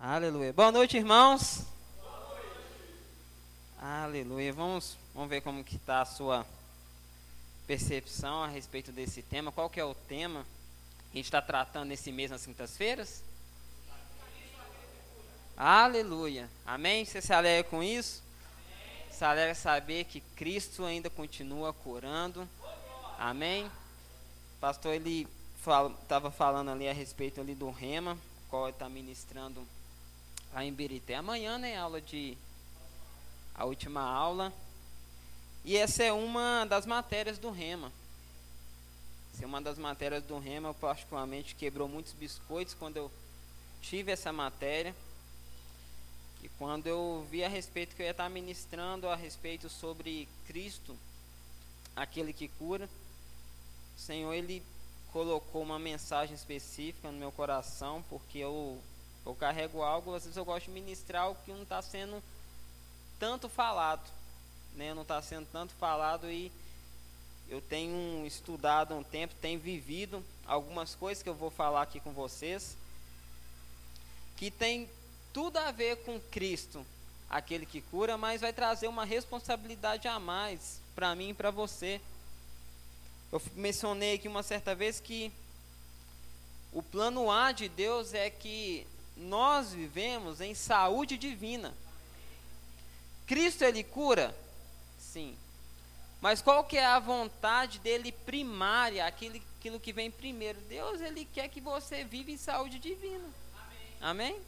Aleluia. 0.00 0.52
Boa 0.52 0.70
noite, 0.70 0.96
irmãos. 0.96 1.64
Boa 2.00 2.28
noite. 2.28 2.46
Aleluia. 3.80 4.52
Vamos, 4.52 4.96
vamos 5.12 5.28
ver 5.28 5.40
como 5.40 5.64
que 5.64 5.74
está 5.74 6.02
a 6.02 6.04
sua 6.04 6.46
percepção 7.66 8.44
a 8.44 8.46
respeito 8.46 8.92
desse 8.92 9.22
tema. 9.22 9.50
Qual 9.50 9.68
que 9.68 9.80
é 9.80 9.84
o 9.84 9.96
tema 9.96 10.46
que 11.10 11.14
a 11.14 11.18
gente 11.18 11.24
está 11.24 11.42
tratando 11.42 11.88
nesse 11.88 12.12
mês 12.12 12.30
nas 12.30 12.46
quintas-feiras? 12.46 13.24
Aleluia. 15.56 16.48
Amém? 16.64 17.04
Você 17.04 17.20
se 17.20 17.32
alegra 17.32 17.68
com 17.68 17.82
isso? 17.82 18.22
Amém. 18.52 19.10
Se 19.10 19.24
alegra 19.24 19.54
saber 19.56 20.04
que 20.04 20.20
Cristo 20.36 20.84
ainda 20.84 21.10
continua 21.10 21.72
curando. 21.72 22.48
Amém? 23.18 23.66
O 23.66 24.60
pastor 24.60 24.94
ele 24.94 25.26
estava 26.00 26.30
falando 26.30 26.70
ali 26.70 26.88
a 26.88 26.92
respeito 26.92 27.40
ali 27.40 27.56
do 27.56 27.68
rema, 27.72 28.16
qual 28.48 28.68
está 28.68 28.88
ministrando 28.88 29.66
lá 30.52 30.64
em 30.64 30.72
Birité. 30.72 31.14
Amanhã, 31.14 31.58
né, 31.58 31.76
aula 31.76 32.00
de 32.00 32.36
a 33.54 33.64
última 33.64 34.00
aula. 34.00 34.52
E 35.64 35.76
essa 35.76 36.04
é 36.04 36.12
uma 36.12 36.64
das 36.64 36.86
matérias 36.86 37.38
do 37.38 37.50
Rema. 37.50 37.92
Essa 39.34 39.44
é 39.44 39.46
uma 39.46 39.60
das 39.60 39.78
matérias 39.78 40.22
do 40.22 40.38
Rema, 40.38 40.72
particularmente 40.74 41.54
quebrou 41.54 41.88
muitos 41.88 42.12
biscoitos 42.12 42.74
quando 42.74 42.96
eu 42.96 43.10
tive 43.82 44.12
essa 44.12 44.32
matéria. 44.32 44.94
E 46.42 46.48
quando 46.50 46.86
eu 46.86 47.26
vi 47.30 47.42
a 47.42 47.48
respeito 47.48 47.96
que 47.96 48.02
eu 48.02 48.06
ia 48.06 48.12
estar 48.12 48.28
ministrando 48.28 49.08
a 49.08 49.16
respeito 49.16 49.68
sobre 49.68 50.28
Cristo, 50.46 50.96
aquele 51.96 52.32
que 52.32 52.46
cura, 52.46 52.88
o 53.96 54.00
Senhor 54.00 54.32
ele 54.32 54.62
colocou 55.12 55.62
uma 55.62 55.78
mensagem 55.78 56.34
específica 56.34 57.10
no 57.10 57.18
meu 57.18 57.32
coração, 57.32 58.04
porque 58.08 58.38
eu 58.38 58.80
eu 59.28 59.34
carrego 59.34 59.82
algo, 59.82 60.14
às 60.14 60.22
vezes 60.22 60.38
eu 60.38 60.44
gosto 60.44 60.64
de 60.64 60.70
ministrar 60.70 61.24
algo 61.24 61.38
que 61.44 61.52
não 61.52 61.62
está 61.62 61.82
sendo 61.82 62.22
tanto 63.20 63.46
falado, 63.46 64.10
né? 64.74 64.94
Não 64.94 65.02
está 65.02 65.20
sendo 65.20 65.46
tanto 65.52 65.74
falado 65.74 66.30
e 66.30 66.50
eu 67.46 67.60
tenho 67.60 68.26
estudado 68.26 68.94
um 68.94 69.02
tempo, 69.02 69.34
tenho 69.34 69.60
vivido 69.60 70.24
algumas 70.46 70.94
coisas 70.94 71.22
que 71.22 71.28
eu 71.28 71.34
vou 71.34 71.50
falar 71.50 71.82
aqui 71.82 72.00
com 72.00 72.10
vocês, 72.10 72.74
que 74.34 74.50
tem 74.50 74.88
tudo 75.30 75.58
a 75.58 75.70
ver 75.72 75.96
com 76.04 76.18
Cristo, 76.30 76.84
aquele 77.28 77.66
que 77.66 77.82
cura, 77.82 78.16
mas 78.16 78.40
vai 78.40 78.52
trazer 78.54 78.88
uma 78.88 79.04
responsabilidade 79.04 80.08
a 80.08 80.18
mais 80.18 80.80
para 80.94 81.14
mim 81.14 81.30
e 81.30 81.34
para 81.34 81.50
você. 81.50 82.00
Eu 83.30 83.42
mencionei 83.54 84.14
aqui 84.14 84.26
uma 84.26 84.42
certa 84.42 84.74
vez 84.74 85.00
que 85.00 85.30
o 86.72 86.82
plano 86.82 87.30
A 87.30 87.52
de 87.52 87.68
Deus 87.68 88.14
é 88.14 88.30
que 88.30 88.86
nós 89.18 89.72
vivemos 89.72 90.40
em 90.40 90.54
saúde 90.54 91.18
divina. 91.18 91.74
Cristo 93.26 93.62
ele 93.62 93.82
cura? 93.82 94.34
Sim. 94.98 95.36
Mas 96.20 96.40
qual 96.40 96.64
que 96.64 96.76
é 96.76 96.86
a 96.86 96.98
vontade 96.98 97.78
dele 97.78 98.10
primária, 98.10 99.06
aquilo, 99.06 99.40
aquilo 99.58 99.78
que 99.78 99.92
vem 99.92 100.10
primeiro? 100.10 100.60
Deus 100.62 101.00
ele 101.00 101.24
quer 101.24 101.48
que 101.48 101.60
você 101.60 102.04
viva 102.04 102.30
em 102.30 102.36
saúde 102.36 102.78
divina. 102.78 103.28
Amém? 104.00 104.32
Amém? 104.32 104.40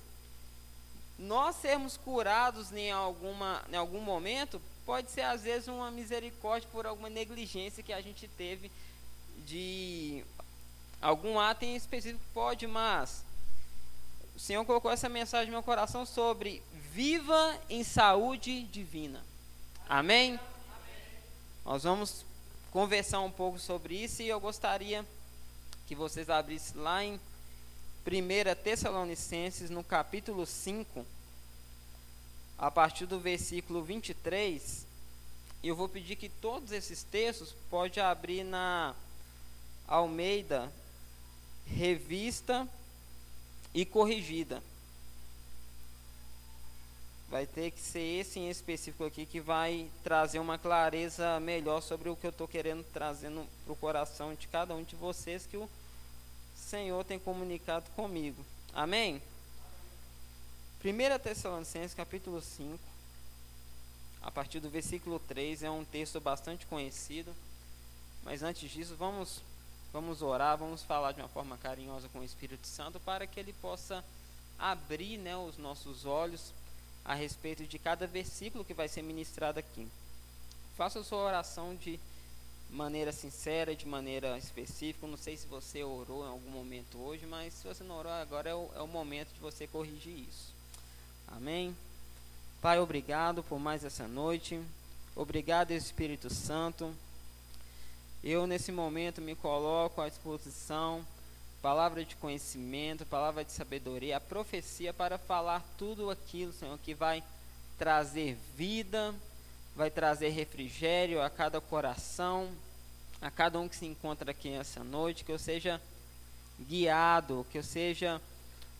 Nós 1.18 1.56
sermos 1.56 1.96
curados 1.96 2.72
em, 2.72 2.90
alguma, 2.90 3.62
em 3.70 3.76
algum 3.76 4.00
momento 4.00 4.60
pode 4.86 5.10
ser 5.10 5.20
às 5.20 5.42
vezes 5.42 5.68
uma 5.68 5.90
misericórdia 5.90 6.68
por 6.72 6.86
alguma 6.86 7.08
negligência 7.08 7.82
que 7.82 7.92
a 7.92 8.00
gente 8.00 8.26
teve 8.36 8.72
de 9.46 10.24
algum 11.00 11.38
ato 11.38 11.64
em 11.64 11.76
específico 11.76 12.24
pode, 12.34 12.66
mas 12.66 13.24
o 14.40 14.42
Senhor 14.42 14.64
colocou 14.64 14.90
essa 14.90 15.06
mensagem 15.06 15.48
no 15.48 15.52
meu 15.52 15.62
coração 15.62 16.06
sobre 16.06 16.62
viva 16.94 17.60
em 17.68 17.84
saúde 17.84 18.62
divina. 18.62 19.22
Amém? 19.86 20.30
Amém? 20.30 20.40
Nós 21.62 21.82
vamos 21.82 22.24
conversar 22.70 23.20
um 23.20 23.30
pouco 23.30 23.58
sobre 23.58 24.02
isso 24.02 24.22
e 24.22 24.28
eu 24.30 24.40
gostaria 24.40 25.04
que 25.86 25.94
vocês 25.94 26.30
abrissem 26.30 26.80
lá 26.80 27.04
em 27.04 27.20
1 28.06 28.62
Tessalonicenses, 28.64 29.68
no 29.68 29.84
capítulo 29.84 30.46
5, 30.46 31.04
a 32.56 32.70
partir 32.70 33.04
do 33.04 33.20
versículo 33.20 33.82
23. 33.82 34.86
E 35.62 35.68
eu 35.68 35.76
vou 35.76 35.86
pedir 35.86 36.16
que 36.16 36.30
todos 36.30 36.72
esses 36.72 37.02
textos 37.02 37.54
pode 37.68 38.00
abrir 38.00 38.42
na 38.42 38.94
Almeida 39.86 40.72
Revista 41.66 42.66
e 43.74 43.84
corrigida. 43.84 44.62
Vai 47.28 47.46
ter 47.46 47.70
que 47.70 47.80
ser 47.80 48.00
esse 48.00 48.40
em 48.40 48.50
específico 48.50 49.04
aqui 49.04 49.24
que 49.24 49.40
vai 49.40 49.88
trazer 50.02 50.40
uma 50.40 50.58
clareza 50.58 51.38
melhor 51.38 51.80
sobre 51.80 52.08
o 52.08 52.16
que 52.16 52.26
eu 52.26 52.30
estou 52.30 52.48
querendo 52.48 52.82
trazer 52.92 53.30
para 53.64 53.72
o 53.72 53.76
coração 53.76 54.34
de 54.34 54.48
cada 54.48 54.74
um 54.74 54.82
de 54.82 54.96
vocês 54.96 55.46
que 55.46 55.56
o 55.56 55.70
Senhor 56.56 57.04
tem 57.04 57.20
comunicado 57.20 57.88
comigo. 57.92 58.44
Amém? 58.74 59.22
1 60.84 61.18
Tessalonicenses 61.22 61.94
capítulo 61.94 62.40
5, 62.40 62.78
a 64.22 64.30
partir 64.30 64.58
do 64.58 64.68
versículo 64.68 65.20
3, 65.20 65.62
é 65.62 65.70
um 65.70 65.84
texto 65.84 66.20
bastante 66.20 66.66
conhecido. 66.66 67.32
Mas 68.24 68.42
antes 68.42 68.70
disso, 68.70 68.96
vamos 68.96 69.40
Vamos 69.92 70.22
orar, 70.22 70.56
vamos 70.56 70.84
falar 70.84 71.10
de 71.12 71.20
uma 71.20 71.28
forma 71.28 71.58
carinhosa 71.58 72.08
com 72.10 72.20
o 72.20 72.24
Espírito 72.24 72.64
Santo 72.66 73.00
para 73.00 73.26
que 73.26 73.40
ele 73.40 73.52
possa 73.54 74.04
abrir 74.56 75.18
né, 75.18 75.36
os 75.36 75.58
nossos 75.58 76.06
olhos 76.06 76.52
a 77.04 77.12
respeito 77.12 77.66
de 77.66 77.76
cada 77.76 78.06
versículo 78.06 78.64
que 78.64 78.72
vai 78.72 78.86
ser 78.86 79.02
ministrado 79.02 79.58
aqui. 79.58 79.88
Faça 80.76 81.00
a 81.00 81.04
sua 81.04 81.18
oração 81.18 81.74
de 81.74 81.98
maneira 82.70 83.10
sincera, 83.10 83.74
de 83.74 83.84
maneira 83.84 84.38
específica. 84.38 85.08
Não 85.08 85.16
sei 85.16 85.36
se 85.36 85.48
você 85.48 85.82
orou 85.82 86.24
em 86.24 86.28
algum 86.28 86.50
momento 86.50 86.96
hoje, 86.98 87.26
mas 87.26 87.52
se 87.54 87.66
você 87.66 87.82
não 87.82 87.98
orou, 87.98 88.12
agora 88.12 88.48
é 88.48 88.54
o, 88.54 88.70
é 88.76 88.80
o 88.80 88.86
momento 88.86 89.32
de 89.34 89.40
você 89.40 89.66
corrigir 89.66 90.16
isso. 90.28 90.54
Amém? 91.26 91.76
Pai, 92.62 92.78
obrigado 92.78 93.42
por 93.42 93.58
mais 93.58 93.84
essa 93.84 94.06
noite. 94.06 94.60
Obrigado, 95.16 95.72
Espírito 95.72 96.30
Santo 96.32 96.94
eu, 98.22 98.46
nesse 98.46 98.70
momento, 98.70 99.20
me 99.20 99.34
coloco 99.34 100.00
à 100.00 100.08
disposição, 100.08 101.04
palavra 101.62 102.04
de 102.04 102.14
conhecimento, 102.16 103.06
palavra 103.06 103.44
de 103.44 103.52
sabedoria, 103.52 104.16
a 104.16 104.20
profecia 104.20 104.92
para 104.92 105.18
falar 105.18 105.64
tudo 105.78 106.10
aquilo, 106.10 106.52
Senhor, 106.52 106.78
que 106.78 106.94
vai 106.94 107.22
trazer 107.78 108.36
vida, 108.56 109.14
vai 109.74 109.90
trazer 109.90 110.28
refrigério 110.30 111.22
a 111.22 111.30
cada 111.30 111.60
coração, 111.60 112.50
a 113.22 113.30
cada 113.30 113.58
um 113.58 113.68
que 113.68 113.76
se 113.76 113.86
encontra 113.86 114.30
aqui 114.30 114.50
essa 114.50 114.84
noite, 114.84 115.24
que 115.24 115.32
eu 115.32 115.38
seja 115.38 115.80
guiado, 116.60 117.46
que 117.50 117.58
eu 117.58 117.62
seja 117.62 118.20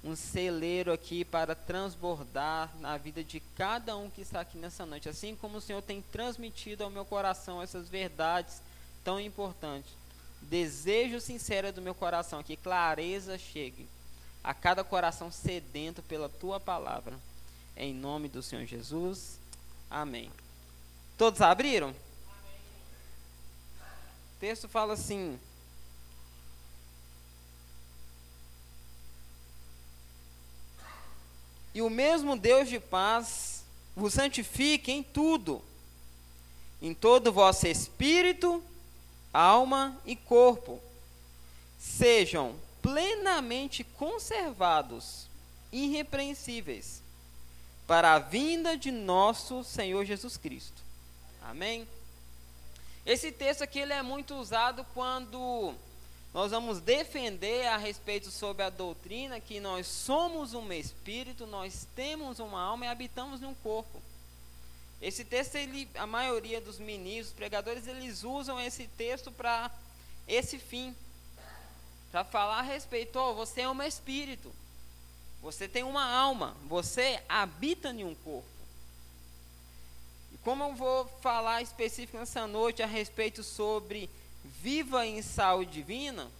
um 0.02 0.16
celeiro 0.16 0.92
aqui 0.92 1.24
para 1.24 1.54
transbordar 1.54 2.70
na 2.78 2.96
vida 2.96 3.22
de 3.22 3.40
cada 3.56 3.96
um 3.96 4.08
que 4.10 4.22
está 4.22 4.40
aqui 4.40 4.56
nessa 4.56 4.84
noite, 4.86 5.08
assim 5.08 5.36
como 5.36 5.58
o 5.58 5.60
Senhor 5.60 5.82
tem 5.82 6.02
transmitido 6.10 6.84
ao 6.84 6.90
meu 6.90 7.04
coração 7.04 7.62
essas 7.62 7.88
verdades 7.88 8.62
tão 9.04 9.20
importante. 9.20 9.88
Desejo 10.42 11.20
sincero 11.20 11.72
do 11.72 11.82
meu 11.82 11.94
coração 11.94 12.42
que 12.42 12.56
clareza 12.56 13.38
chegue 13.38 13.86
a 14.42 14.54
cada 14.54 14.82
coração 14.82 15.30
sedento 15.30 16.02
pela 16.02 16.28
tua 16.28 16.58
palavra. 16.58 17.18
Em 17.76 17.94
nome 17.94 18.28
do 18.28 18.42
Senhor 18.42 18.64
Jesus. 18.64 19.38
Amém. 19.90 20.30
Todos 21.16 21.40
abriram? 21.40 21.90
O 21.90 21.94
texto 24.40 24.68
fala 24.68 24.94
assim: 24.94 25.38
E 31.74 31.82
o 31.82 31.90
mesmo 31.90 32.36
Deus 32.36 32.68
de 32.68 32.80
paz 32.80 33.64
vos 33.94 34.14
santifique 34.14 34.90
em 34.90 35.02
tudo, 35.02 35.62
em 36.82 36.94
todo 36.94 37.32
vosso 37.32 37.66
espírito, 37.66 38.62
alma 39.32 39.98
e 40.04 40.16
corpo 40.16 40.80
sejam 41.78 42.54
plenamente 42.82 43.84
conservados, 43.84 45.26
irrepreensíveis, 45.72 47.02
para 47.86 48.14
a 48.14 48.18
vinda 48.18 48.76
de 48.76 48.90
nosso 48.90 49.64
Senhor 49.64 50.04
Jesus 50.04 50.36
Cristo. 50.36 50.82
Amém? 51.42 51.86
Esse 53.04 53.32
texto 53.32 53.62
aqui 53.62 53.78
ele 53.78 53.92
é 53.92 54.02
muito 54.02 54.34
usado 54.34 54.84
quando 54.94 55.74
nós 56.32 56.52
vamos 56.52 56.80
defender 56.80 57.66
a 57.66 57.76
respeito 57.76 58.30
sobre 58.30 58.62
a 58.62 58.70
doutrina 58.70 59.40
que 59.40 59.58
nós 59.58 59.86
somos 59.86 60.54
um 60.54 60.72
espírito, 60.72 61.46
nós 61.46 61.86
temos 61.96 62.38
uma 62.38 62.60
alma 62.60 62.86
e 62.86 62.88
habitamos 62.88 63.40
num 63.40 63.54
corpo. 63.54 64.00
Esse 65.00 65.24
texto, 65.24 65.54
ele, 65.54 65.88
a 65.94 66.06
maioria 66.06 66.60
dos 66.60 66.78
ministros, 66.78 67.32
pregadores, 67.32 67.86
eles 67.86 68.22
usam 68.22 68.60
esse 68.60 68.86
texto 68.86 69.32
para 69.32 69.70
esse 70.28 70.58
fim. 70.58 70.94
Para 72.10 72.24
falar 72.24 72.58
a 72.58 72.62
respeito, 72.62 73.18
oh, 73.18 73.34
você 73.34 73.62
é 73.62 73.68
um 73.68 73.82
espírito. 73.82 74.52
Você 75.42 75.66
tem 75.66 75.82
uma 75.82 76.04
alma, 76.04 76.54
você 76.66 77.22
habita 77.28 77.90
em 77.90 78.04
um 78.04 78.14
corpo. 78.14 78.48
E 80.34 80.38
como 80.38 80.64
eu 80.64 80.74
vou 80.74 81.06
falar 81.22 81.62
específico 81.62 82.18
nessa 82.18 82.46
noite 82.46 82.82
a 82.82 82.86
respeito 82.86 83.42
sobre 83.42 84.10
viva 84.44 85.06
em 85.06 85.22
saúde 85.22 85.70
divina, 85.72 86.30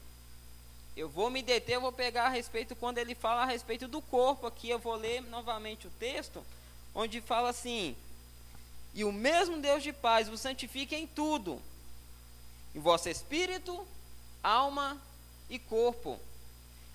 eu 0.95 1.09
vou 1.09 1.31
me 1.31 1.41
deter, 1.43 1.77
eu 1.77 1.81
vou 1.81 1.93
pegar 1.93 2.25
a 2.25 2.29
respeito 2.29 2.77
quando 2.77 2.99
ele 2.99 3.15
fala 3.15 3.43
a 3.43 3.47
respeito 3.47 3.89
do 3.89 4.03
corpo 4.03 4.47
aqui, 4.47 4.69
eu 4.69 4.79
vou 4.79 4.97
ler 4.97 5.23
novamente 5.23 5.87
o 5.87 5.91
texto, 5.99 6.45
onde 6.95 7.23
fala 7.23 7.49
assim: 7.49 7.97
E 8.95 9.05
o 9.05 9.13
mesmo 9.13 9.61
Deus 9.61 9.83
de 9.83 9.93
paz 9.93 10.29
vos 10.29 10.41
santifique 10.41 10.95
em 10.95 11.07
tudo, 11.07 11.61
em 12.75 12.81
vosso 12.81 13.09
espírito, 13.09 13.87
alma 14.43 15.01
e 15.49 15.59
corpo 15.59 16.19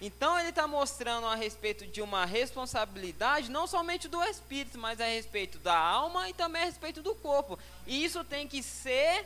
então 0.02 0.38
ele 0.38 0.50
está 0.50 0.68
mostrando 0.68 1.26
a 1.26 1.36
respeito 1.36 1.88
de 1.88 2.02
uma 2.02 2.26
responsabilidade 2.26 3.50
não 3.50 3.66
somente 3.66 4.08
do 4.08 4.22
espírito, 4.24 4.78
mas 4.78 5.00
a 5.00 5.06
respeito 5.06 5.58
da 5.60 5.78
alma 5.78 6.30
e 6.30 6.34
também 6.34 6.64
a 6.64 6.66
respeito 6.66 7.02
do 7.02 7.16
corpo. 7.16 7.58
E 7.88 8.04
isso 8.04 8.24
tem 8.24 8.48
que 8.48 8.62
ser 8.62 9.26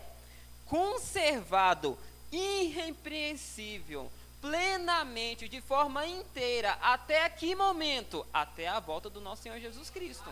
conservado, 0.68 1.98
irrepreensível, 2.32 4.12
plenamente, 4.40 5.50
de 5.50 5.60
forma 5.60 6.06
inteira, 6.06 6.78
até 6.82 7.28
que 7.30 7.56
momento? 7.56 8.26
Até 8.32 8.68
a 8.68 8.80
volta 8.80 9.10
do 9.10 9.20
nosso 9.20 9.42
Senhor 9.42 9.60
Jesus 9.60 9.90
Cristo. 9.90 10.30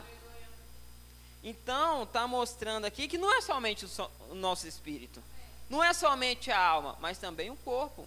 Então, 1.48 2.04
está 2.04 2.28
mostrando 2.28 2.84
aqui 2.84 3.08
que 3.08 3.18
não 3.18 3.34
é 3.34 3.40
somente 3.40 3.86
o, 3.86 3.88
so, 3.88 4.12
o 4.30 4.36
nosso 4.36 4.68
espírito, 4.68 5.24
não 5.70 5.82
é 5.82 5.94
somente 5.94 6.52
a 6.52 6.60
alma, 6.60 6.98
mas 7.00 7.20
também 7.20 7.50
o 7.50 7.56
corpo. 7.56 8.06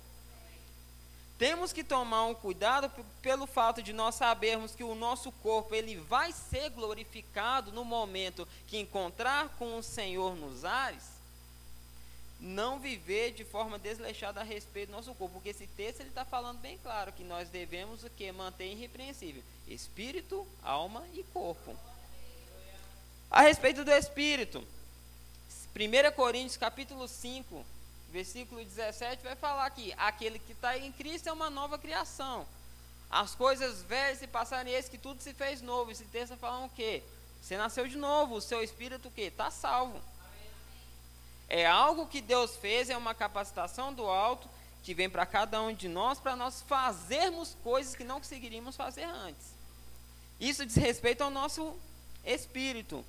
Temos 1.38 1.72
que 1.72 1.82
tomar 1.82 2.26
um 2.26 2.34
cuidado 2.34 2.92
pelo 3.22 3.46
fato 3.46 3.82
de 3.82 3.94
nós 3.94 4.14
sabermos 4.16 4.74
que 4.74 4.84
o 4.84 4.94
nosso 4.94 5.32
corpo 5.32 5.74
ele 5.74 5.96
vai 5.96 6.32
ser 6.32 6.68
glorificado 6.68 7.72
no 7.72 7.82
momento 7.82 8.46
que 8.66 8.76
encontrar 8.76 9.48
com 9.56 9.78
o 9.78 9.82
Senhor 9.82 10.36
nos 10.36 10.66
ares. 10.66 11.04
Não 12.38 12.78
viver 12.78 13.32
de 13.32 13.42
forma 13.42 13.78
desleixada 13.78 14.40
a 14.40 14.44
respeito 14.44 14.90
do 14.90 14.96
nosso 14.96 15.14
corpo, 15.14 15.36
porque 15.36 15.48
esse 15.48 15.66
texto 15.66 16.00
ele 16.00 16.10
está 16.10 16.26
falando 16.26 16.58
bem 16.58 16.76
claro 16.82 17.10
que 17.10 17.24
nós 17.24 17.48
devemos 17.48 18.04
o 18.04 18.10
que 18.10 18.30
manter 18.32 18.70
irrepreensível 18.70 19.42
espírito, 19.66 20.46
alma 20.62 21.02
e 21.14 21.22
corpo. 21.22 21.74
A 23.30 23.42
respeito 23.42 23.84
do 23.84 23.92
espírito, 23.92 24.66
1 25.76 26.12
Coríntios 26.16 26.56
capítulo 26.56 27.06
5, 27.06 27.64
versículo 28.10 28.64
17 28.64 29.22
vai 29.22 29.36
falar 29.36 29.66
aqui: 29.66 29.94
aquele 29.96 30.40
que 30.40 30.50
está 30.50 30.76
em 30.76 30.90
Cristo 30.90 31.28
é 31.28 31.32
uma 31.32 31.48
nova 31.48 31.78
criação. 31.78 32.44
As 33.08 33.34
coisas 33.36 33.82
velhas 33.82 34.18
se 34.18 34.26
passaram 34.26 34.68
e 34.68 34.74
eis 34.74 34.88
que 34.88 34.98
tudo 34.98 35.22
se 35.22 35.32
fez 35.32 35.62
novo. 35.62 35.92
Esse 35.92 36.04
texto 36.06 36.36
fala 36.36 36.66
o 36.66 36.70
quê? 36.70 37.04
Você 37.40 37.56
nasceu 37.56 37.86
de 37.86 37.96
novo, 37.96 38.34
o 38.34 38.40
seu 38.40 38.64
espírito 38.64 39.06
o 39.06 39.10
quê? 39.12 39.22
Está 39.22 39.48
salvo. 39.48 40.00
É 41.48 41.66
algo 41.66 42.08
que 42.08 42.20
Deus 42.20 42.56
fez, 42.56 42.90
é 42.90 42.96
uma 42.96 43.14
capacitação 43.14 43.92
do 43.92 44.06
alto 44.06 44.48
que 44.82 44.92
vem 44.92 45.08
para 45.08 45.26
cada 45.26 45.60
um 45.62 45.72
de 45.72 45.88
nós 45.88 46.18
para 46.18 46.34
nós 46.34 46.62
fazermos 46.62 47.56
coisas 47.62 47.94
que 47.94 48.02
não 48.02 48.18
conseguiríamos 48.18 48.76
fazer 48.76 49.04
antes. 49.04 49.54
Isso 50.40 50.66
diz 50.66 50.74
respeito 50.74 51.22
ao 51.22 51.30
nosso 51.30 51.76
espírito. 52.24 53.04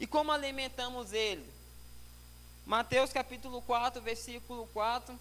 E 0.00 0.06
como 0.06 0.30
alimentamos 0.30 1.12
ele? 1.12 1.44
Mateus 2.64 3.12
capítulo 3.12 3.62
4, 3.62 4.00
versículo 4.02 4.68
4, 4.74 5.18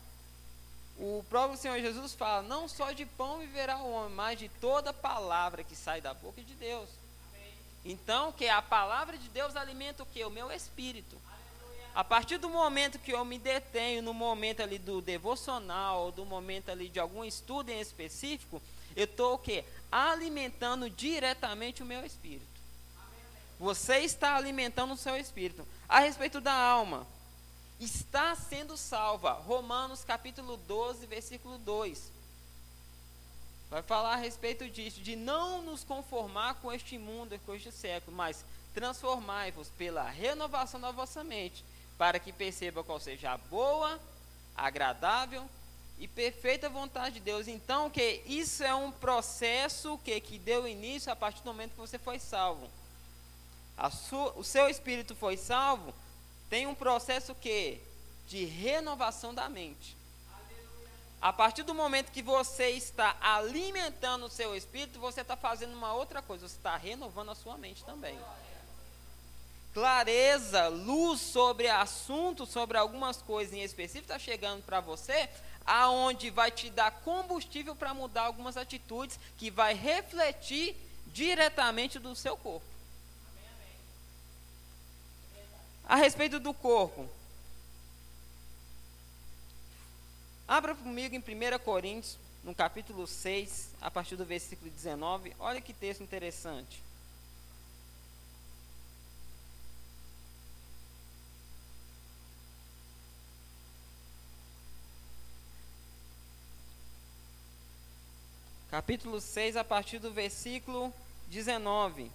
o 1.00 1.24
próprio 1.30 1.58
Senhor 1.58 1.80
Jesus 1.80 2.14
fala: 2.14 2.42
Não 2.42 2.68
só 2.68 2.92
de 2.92 3.06
pão 3.06 3.40
viverá 3.40 3.78
o 3.78 3.92
homem, 3.92 4.16
mas 4.16 4.40
de 4.40 4.50
toda 4.50 4.92
palavra 4.92 5.64
que 5.64 5.76
sai 5.76 6.02
da 6.02 6.14
boca 6.14 6.42
de 6.42 6.54
Deus. 6.56 6.90
Amém. 7.30 7.54
Então, 7.86 8.32
que 8.32 8.48
a 8.50 8.62
palavra 8.62 9.18
de 9.18 9.30
Deus 9.30 9.56
alimenta 9.56 10.04
o 10.04 10.06
que? 10.06 10.26
O 10.26 10.30
meu 10.30 10.52
espírito. 10.52 11.16
Aleluia. 11.26 11.88
A 11.96 12.04
partir 12.04 12.38
do 12.38 12.50
momento 12.50 13.00
que 13.00 13.14
eu 13.14 13.24
me 13.24 13.38
detenho 13.38 14.02
no 14.02 14.14
momento 14.14 14.62
ali 14.62 14.80
do 14.80 15.02
devocional, 15.02 16.12
do 16.12 16.26
momento 16.26 16.70
ali 16.70 16.90
de 16.90 17.00
algum 17.00 17.24
estudo 17.24 17.70
em 17.70 17.80
específico, 17.80 18.62
eu 18.96 19.06
estou 19.06 19.36
o 19.36 19.40
quê? 19.40 19.64
Alimentando 19.92 20.90
diretamente 20.90 21.84
o 21.84 21.86
meu 21.86 22.04
espírito. 22.04 22.57
Você 23.60 24.00
está 24.00 24.36
alimentando 24.36 24.94
o 24.94 24.98
seu 24.98 25.18
espírito. 25.18 25.68
A 25.90 26.00
respeito 26.00 26.40
da 26.40 26.54
alma, 26.54 27.08
está 27.80 28.36
sendo 28.36 28.76
salva. 28.78 29.34
Romanos 29.34 30.04
capítulo 30.04 30.58
12, 30.58 31.06
versículo 31.06 31.58
2. 31.60 32.12
Vai 33.70 33.82
falar 33.82 34.14
a 34.14 34.18
respeito 34.18 34.70
disso, 34.70 35.02
de 35.02 35.16
não 35.16 35.62
nos 35.62 35.84
conformar 35.84 36.56
com 36.56 36.72
este 36.72 36.98
mundo 36.98 37.36
e 37.36 37.40
com 37.40 37.54
este 37.54 37.72
século, 37.72 38.16
mas 38.16 38.46
transformai-vos 38.74 39.70
pela 39.70 40.08
renovação 40.08 40.80
da 40.80 40.92
vossa 40.92 41.24
mente, 41.24 41.66
para 41.98 42.20
que 42.20 42.32
perceba 42.32 42.84
qual 42.84 43.00
seja 43.00 43.32
a 43.32 43.38
boa, 43.38 44.00
agradável 44.56 45.44
e 46.00 46.08
perfeita 46.08 46.70
vontade 46.70 47.16
de 47.16 47.22
Deus. 47.22 47.48
Então, 47.48 47.90
que 47.90 48.22
isso 48.26 48.64
é 48.64 48.74
um 48.74 48.92
processo 48.92 49.98
que, 50.04 50.20
que 50.22 50.40
deu 50.40 50.68
início 50.68 51.12
a 51.12 51.16
partir 51.16 51.42
do 51.42 51.48
momento 51.48 51.72
que 51.72 51.78
você 51.78 52.00
foi 52.00 52.20
salvo. 52.20 52.70
O 54.36 54.44
seu 54.44 54.68
espírito 54.70 55.16
foi 55.16 55.38
salvo, 55.38 55.94
tem 56.50 56.66
um 56.66 56.74
processo 56.74 57.36
que 57.36 57.80
de 58.28 58.44
renovação 58.46 59.34
da 59.34 59.48
mente. 59.48 59.96
A 61.22 61.34
partir 61.34 61.64
do 61.64 61.74
momento 61.74 62.12
que 62.12 62.22
você 62.22 62.70
está 62.70 63.16
alimentando 63.20 64.26
o 64.26 64.30
seu 64.30 64.56
espírito, 64.56 65.00
você 65.00 65.22
está 65.22 65.36
fazendo 65.36 65.74
uma 65.76 65.94
outra 65.94 66.22
coisa, 66.22 66.48
você 66.48 66.56
está 66.56 66.76
renovando 66.78 67.32
a 67.32 67.36
sua 67.36 67.58
mente 67.58 67.84
também. 67.84 68.18
Clareza, 69.74 70.68
luz 70.68 71.22
sobre 71.22 71.68
assunto, 71.68 72.46
sobre 72.46 72.78
algumas 72.78 73.18
coisas 73.18 73.54
em 73.54 73.62
específico, 73.62 74.06
está 74.06 74.20
chegando 74.20 74.64
para 74.64 74.80
você, 74.80 75.30
aonde 75.66 76.30
vai 76.30 76.50
te 76.52 76.70
dar 76.70 76.92
combustível 77.02 77.76
para 77.76 77.94
mudar 77.94 78.24
algumas 78.24 78.58
atitudes 78.58 79.20
que 79.38 79.52
vai 79.52 79.74
refletir 79.74 80.76
diretamente 81.08 82.00
do 82.00 82.16
seu 82.16 82.38
corpo. 82.38 82.77
A 85.88 85.96
respeito 85.96 86.38
do 86.38 86.54
corpo. 86.54 87.08
Abra 90.46 90.76
comigo 90.76 91.16
em 91.16 91.20
1 91.20 91.60
Coríntios, 91.64 92.18
no 92.44 92.54
capítulo 92.54 93.08
6, 93.08 93.70
a 93.80 93.90
partir 93.90 94.18
do 94.18 94.26
versículo 94.26 94.70
19. 94.70 95.34
Olha 95.40 95.62
que 95.62 95.74
texto 95.74 96.04
interessante. 96.04 96.84
Capítulo 108.70 109.22
6, 109.22 109.56
a 109.56 109.64
partir 109.64 110.00
do 110.00 110.12
versículo 110.12 110.94
19. 111.30 112.12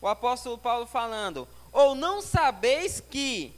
O 0.00 0.06
apóstolo 0.06 0.58
Paulo 0.58 0.86
falando: 0.86 1.48
ou 1.72 1.94
não 1.94 2.20
sabeis 2.20 3.00
que 3.00 3.52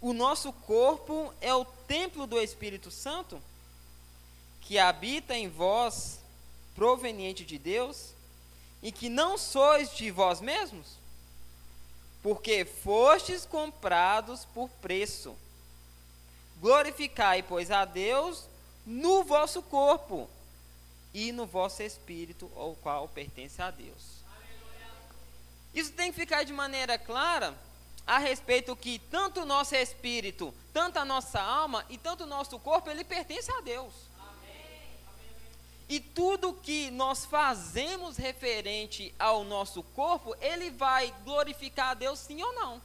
o 0.00 0.12
nosso 0.12 0.52
corpo 0.52 1.32
é 1.40 1.54
o 1.54 1.64
templo 1.64 2.26
do 2.26 2.40
Espírito 2.40 2.90
Santo, 2.90 3.40
que 4.60 4.78
habita 4.78 5.36
em 5.36 5.48
vós, 5.48 6.20
proveniente 6.74 7.44
de 7.44 7.58
Deus, 7.58 8.10
e 8.82 8.92
que 8.92 9.08
não 9.08 9.36
sois 9.36 9.94
de 9.96 10.10
vós 10.10 10.40
mesmos? 10.40 10.86
Porque 12.22 12.64
fostes 12.64 13.44
comprados 13.44 14.44
por 14.54 14.68
preço. 14.82 15.34
Glorificai, 16.60 17.42
pois, 17.42 17.70
a 17.70 17.84
Deus 17.84 18.44
no 18.84 19.22
vosso 19.22 19.62
corpo 19.62 20.28
e 21.12 21.30
no 21.32 21.46
vosso 21.46 21.82
espírito, 21.82 22.50
ao 22.56 22.74
qual 22.76 23.08
pertence 23.08 23.60
a 23.60 23.70
Deus. 23.70 24.17
Isso 25.74 25.92
tem 25.92 26.12
que 26.12 26.18
ficar 26.18 26.44
de 26.44 26.52
maneira 26.52 26.98
clara 26.98 27.56
a 28.06 28.18
respeito 28.18 28.74
que 28.74 28.98
tanto 28.98 29.42
o 29.42 29.44
nosso 29.44 29.74
espírito, 29.74 30.54
tanto 30.72 30.98
a 30.98 31.04
nossa 31.04 31.40
alma 31.40 31.84
e 31.90 31.98
tanto 31.98 32.24
o 32.24 32.26
nosso 32.26 32.58
corpo, 32.58 32.88
ele 32.88 33.04
pertence 33.04 33.50
a 33.52 33.60
Deus. 33.60 33.92
E 35.88 36.00
tudo 36.00 36.52
que 36.52 36.90
nós 36.90 37.24
fazemos 37.24 38.16
referente 38.16 39.14
ao 39.18 39.42
nosso 39.44 39.82
corpo, 39.82 40.34
ele 40.40 40.70
vai 40.70 41.14
glorificar 41.24 41.90
a 41.90 41.94
Deus 41.94 42.18
sim 42.18 42.42
ou 42.42 42.52
não. 42.54 42.82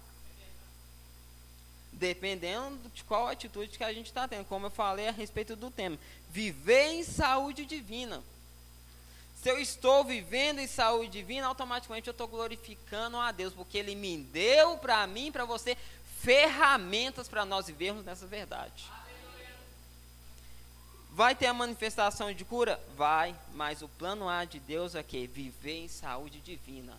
Dependendo 1.92 2.90
de 2.90 3.04
qual 3.04 3.28
atitude 3.28 3.78
que 3.78 3.84
a 3.84 3.94
gente 3.94 4.08
está 4.08 4.28
tendo. 4.28 4.46
Como 4.46 4.66
eu 4.66 4.72
falei 4.72 5.08
a 5.08 5.12
respeito 5.12 5.56
do 5.56 5.70
tema. 5.70 5.98
Viver 6.30 6.94
em 6.94 7.04
saúde 7.04 7.66
divina. 7.66 8.24
Se 9.44 9.50
eu 9.50 9.60
estou 9.60 10.06
vivendo 10.06 10.60
em 10.60 10.68
saúde 10.68 11.12
divina, 11.12 11.48
automaticamente 11.48 12.08
eu 12.08 12.12
estou 12.12 12.30
glorificando 12.30 13.18
a 13.18 13.30
Deus, 13.30 13.54
porque 13.54 13.78
Ele 13.78 13.94
me 13.94 14.18
deu 14.18 14.78
para 14.78 15.06
mim, 15.06 15.34
para 15.34 15.44
você, 15.44 15.78
ferramentas 16.22 17.28
para 17.28 17.44
nós 17.44 17.68
vivermos 17.68 18.06
nessa 18.06 18.26
verdade. 18.26 18.86
Vai 21.12 21.36
ter 21.36 21.48
a 21.48 21.54
manifestação 21.54 22.32
de 22.32 22.46
cura? 22.46 22.80
Vai, 22.96 23.36
mas 23.54 23.82
o 23.82 23.90
plano 23.90 24.30
A 24.30 24.46
de 24.46 24.62
Deus 24.62 24.96
é 24.96 25.04
que 25.04 25.28
viver 25.28 25.84
em 25.84 25.88
saúde 25.90 26.40
divina. 26.40 26.98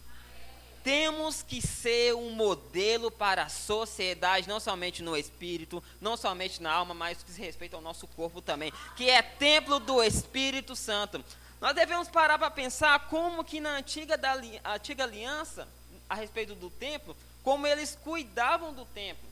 Temos 0.85 1.43
que 1.43 1.63
ser 1.63 2.15
um 2.15 2.33
modelo 2.33 3.11
para 3.11 3.45
a 3.45 3.49
sociedade, 3.49 4.47
não 4.47 4.61
somente 4.61 5.03
no 5.03 5.17
espírito, 5.17 5.83
não 5.99 6.15
somente 6.15 6.63
na 6.63 6.71
alma, 6.71 6.93
mas 6.93 7.23
que 7.23 7.33
se 7.33 7.41
respeita 7.41 7.75
ao 7.75 7.81
nosso 7.81 8.07
corpo 8.07 8.43
também, 8.43 8.71
que 8.99 9.09
é 9.09 9.23
templo 9.23 9.81
do 9.81 10.03
Espírito 10.03 10.77
Santo. 10.77 11.25
Nós 11.65 11.75
devemos 11.75 12.11
parar 12.11 12.39
para 12.39 12.51
pensar 12.51 13.09
como 13.09 13.43
que 13.43 13.59
na 13.59 13.77
antiga, 13.77 14.19
da, 14.19 14.35
antiga 14.67 15.05
aliança, 15.05 15.67
a 16.07 16.15
respeito 16.15 16.55
do 16.55 16.69
templo, 16.69 17.17
como 17.43 17.67
eles 17.67 17.97
cuidavam 18.05 18.75
do 18.75 18.85
templo. 18.85 19.27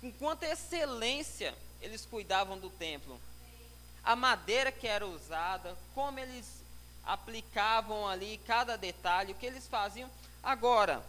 Com 0.00 0.10
quanta 0.14 0.46
excelência 0.46 1.54
eles 1.80 2.04
cuidavam 2.04 2.58
do 2.58 2.68
templo. 2.70 3.20
A 4.02 4.16
madeira 4.16 4.72
que 4.72 4.88
era 4.88 5.06
usada, 5.06 5.78
como 5.94 6.18
eles 6.18 6.44
aplicavam 7.04 8.08
ali 8.08 8.40
cada 8.44 8.76
detalhe, 8.76 9.30
o 9.30 9.36
que 9.36 9.46
eles 9.46 9.68
faziam. 9.68 10.10
Agora, 10.42 11.04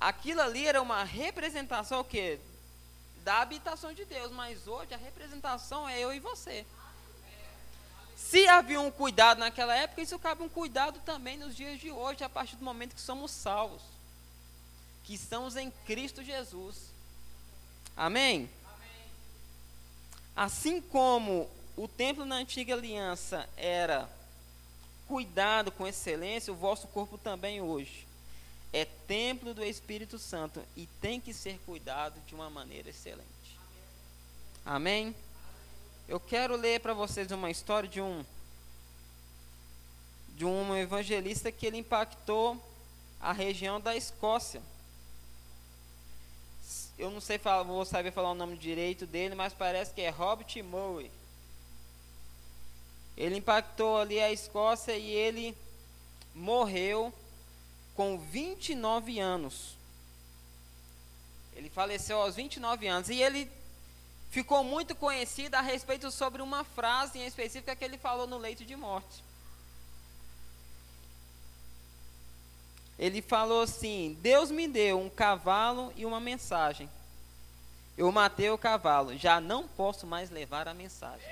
aquilo 0.00 0.40
ali 0.40 0.66
era 0.66 0.82
uma 0.82 1.04
representação 1.04 2.00
o 2.00 2.04
quê? 2.04 2.40
Da 3.22 3.42
habitação 3.42 3.92
de 3.92 4.04
Deus, 4.04 4.32
mas 4.32 4.66
hoje 4.66 4.92
a 4.92 4.98
representação 4.98 5.88
é 5.88 6.00
eu 6.00 6.12
e 6.12 6.18
você. 6.18 6.66
Se 8.18 8.46
havia 8.48 8.80
um 8.80 8.90
cuidado 8.90 9.38
naquela 9.38 9.74
época, 9.74 10.02
isso 10.02 10.18
cabe 10.18 10.42
um 10.42 10.48
cuidado 10.48 11.00
também 11.06 11.38
nos 11.38 11.56
dias 11.56 11.78
de 11.80 11.90
hoje, 11.90 12.24
a 12.24 12.28
partir 12.28 12.56
do 12.56 12.64
momento 12.64 12.94
que 12.94 13.00
somos 13.00 13.30
salvos, 13.30 13.80
que 15.04 15.14
estamos 15.14 15.56
em 15.56 15.70
Cristo 15.86 16.22
Jesus. 16.22 16.90
Amém? 17.96 18.50
Assim 20.36 20.80
como 20.80 21.48
o 21.76 21.88
templo 21.88 22.24
na 22.24 22.36
antiga 22.36 22.74
aliança 22.74 23.48
era 23.56 24.08
cuidado 25.06 25.70
com 25.72 25.86
excelência, 25.86 26.52
o 26.52 26.56
vosso 26.56 26.86
corpo 26.88 27.16
também 27.16 27.62
hoje 27.62 28.08
é 28.72 28.84
templo 28.84 29.54
do 29.54 29.64
Espírito 29.64 30.18
Santo 30.18 30.62
e 30.76 30.86
tem 31.00 31.20
que 31.20 31.32
ser 31.32 31.58
cuidado 31.64 32.20
de 32.26 32.34
uma 32.34 32.50
maneira 32.50 32.90
excelente. 32.90 33.26
Amém? 34.64 35.14
Eu 36.08 36.18
quero 36.18 36.56
ler 36.56 36.80
para 36.80 36.94
vocês 36.94 37.30
uma 37.30 37.50
história 37.50 37.88
de 37.88 38.00
um 38.00 38.24
de 40.30 40.44
um 40.44 40.76
evangelista 40.76 41.50
que 41.50 41.66
ele 41.66 41.78
impactou 41.78 42.56
a 43.20 43.32
região 43.32 43.80
da 43.80 43.96
Escócia 43.96 44.62
eu 46.98 47.12
não 47.12 47.20
sei 47.20 47.38
falar, 47.38 47.62
vou 47.62 47.84
saber 47.84 48.10
falar 48.10 48.32
o 48.32 48.34
nome 48.34 48.56
direito 48.56 49.06
dele, 49.06 49.36
mas 49.36 49.52
parece 49.52 49.94
que 49.94 50.00
é 50.00 50.10
Robert 50.10 50.48
Murray. 50.64 51.10
Ele 53.16 53.36
impactou 53.36 53.98
ali 53.98 54.18
a 54.18 54.32
Escócia 54.32 54.96
e 54.96 55.08
ele 55.08 55.56
morreu 56.34 57.12
com 57.94 58.18
29 58.18 59.20
anos. 59.20 59.76
Ele 61.54 61.70
faleceu 61.70 62.20
aos 62.20 62.34
29 62.34 62.88
anos 62.88 63.08
e 63.08 63.22
ele 63.22 63.48
ficou 64.30 64.62
muito 64.62 64.94
conhecido 64.94 65.54
a 65.54 65.60
respeito 65.60 66.10
sobre 66.10 66.42
uma 66.42 66.64
frase 66.64 67.18
em 67.18 67.26
específica 67.26 67.74
que 67.74 67.84
ele 67.84 67.98
falou 67.98 68.26
no 68.26 68.38
leito 68.38 68.64
de 68.64 68.76
morte. 68.76 69.28
ele 72.98 73.22
falou 73.22 73.62
assim: 73.62 74.18
Deus 74.20 74.50
me 74.50 74.66
deu 74.66 75.00
um 75.00 75.08
cavalo 75.08 75.92
e 75.96 76.04
uma 76.04 76.18
mensagem. 76.18 76.90
Eu 77.96 78.10
matei 78.10 78.50
o 78.50 78.58
cavalo, 78.58 79.16
já 79.16 79.40
não 79.40 79.66
posso 79.66 80.06
mais 80.06 80.30
levar 80.30 80.68
a 80.68 80.74
mensagem. 80.74 81.26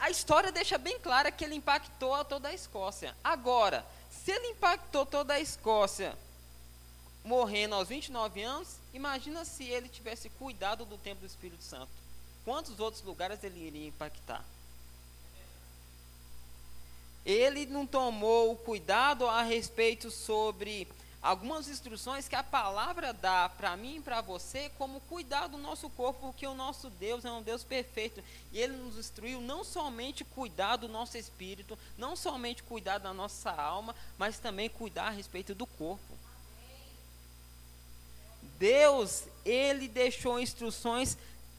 A 0.00 0.10
história 0.10 0.50
deixa 0.50 0.78
bem 0.78 0.98
clara 0.98 1.30
que 1.30 1.44
ele 1.44 1.54
impactou 1.54 2.24
toda 2.24 2.48
a 2.48 2.54
Escócia. 2.54 3.14
Agora, 3.22 3.86
se 4.10 4.32
ele 4.32 4.48
impactou 4.48 5.06
toda 5.06 5.34
a 5.34 5.40
Escócia 5.40 6.16
morrendo 7.26 7.74
aos 7.74 7.88
29 7.88 8.42
anos, 8.42 8.76
imagina 8.94 9.44
se 9.44 9.64
ele 9.64 9.88
tivesse 9.88 10.30
cuidado 10.30 10.86
do 10.86 10.96
templo 10.96 11.20
do 11.20 11.30
Espírito 11.30 11.62
Santo. 11.62 11.90
Quantos 12.44 12.80
outros 12.80 13.02
lugares 13.02 13.44
ele 13.44 13.66
iria 13.66 13.88
impactar? 13.88 14.42
ele 17.26 17.66
não 17.66 17.84
tomou 17.84 18.52
o 18.52 18.56
cuidado 18.56 19.26
a 19.26 19.42
respeito 19.42 20.12
sobre 20.12 20.86
algumas 21.20 21.66
instruções 21.68 22.28
que 22.28 22.36
a 22.36 22.44
palavra 22.44 23.12
dá 23.12 23.48
para 23.48 23.76
mim 23.76 23.96
e 23.96 24.00
para 24.00 24.20
você 24.20 24.70
como 24.78 25.00
cuidar 25.00 25.48
do 25.48 25.58
nosso 25.58 25.90
corpo, 25.90 26.20
porque 26.20 26.46
o 26.46 26.54
nosso 26.54 26.88
Deus 26.88 27.24
é 27.24 27.32
um 27.32 27.42
Deus 27.42 27.64
perfeito. 27.64 28.22
E 28.52 28.60
ele 28.60 28.76
nos 28.76 28.96
instruiu 28.96 29.40
não 29.40 29.64
somente 29.64 30.22
cuidar 30.24 30.76
do 30.76 30.88
nosso 30.88 31.18
espírito, 31.18 31.76
não 31.98 32.14
somente 32.14 32.62
cuidar 32.62 32.98
da 32.98 33.12
nossa 33.12 33.50
alma, 33.50 33.92
mas 34.16 34.38
também 34.38 34.68
cuidar 34.68 35.08
a 35.08 35.10
respeito 35.10 35.52
do 35.52 35.66
corpo. 35.66 36.15
Deus, 38.58 39.24
ele 39.44 39.88
deixou 39.88 40.38
instruções 40.38 41.16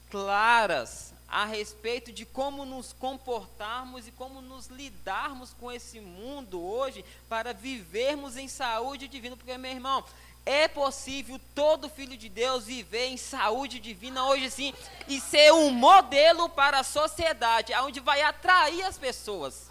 claras 0.10 1.14
a 1.28 1.46
respeito 1.46 2.12
de 2.12 2.26
como 2.26 2.66
nos 2.66 2.94
comportarmos 2.94 4.08
e 4.08 4.12
como 4.12 4.42
nos 4.42 4.68
lidarmos 4.68 5.54
com 5.54 5.72
esse 5.72 6.00
mundo 6.00 6.62
hoje 6.64 7.04
para 7.28 7.54
vivermos 7.54 8.38
em 8.38 8.48
saúde 8.48 9.08
divina. 9.08 9.36
Porque, 9.36 9.58
meu 9.58 9.72
irmão, 9.72 10.04
é 10.46 10.68
possível 10.70 11.40
todo 11.54 11.90
filho 11.90 12.16
de 12.16 12.30
Deus 12.30 12.66
viver 12.66 13.08
em 13.08 13.18
saúde 13.18 13.80
divina 13.80 14.26
hoje 14.26 14.50
sim 14.50 14.74
e 15.06 15.20
ser 15.20 15.52
um 15.52 15.70
modelo 15.72 16.48
para 16.48 16.80
a 16.80 16.84
sociedade, 16.84 17.74
onde 17.82 18.00
vai 18.00 18.22
atrair 18.22 18.84
as 18.84 18.98
pessoas. 18.98 19.70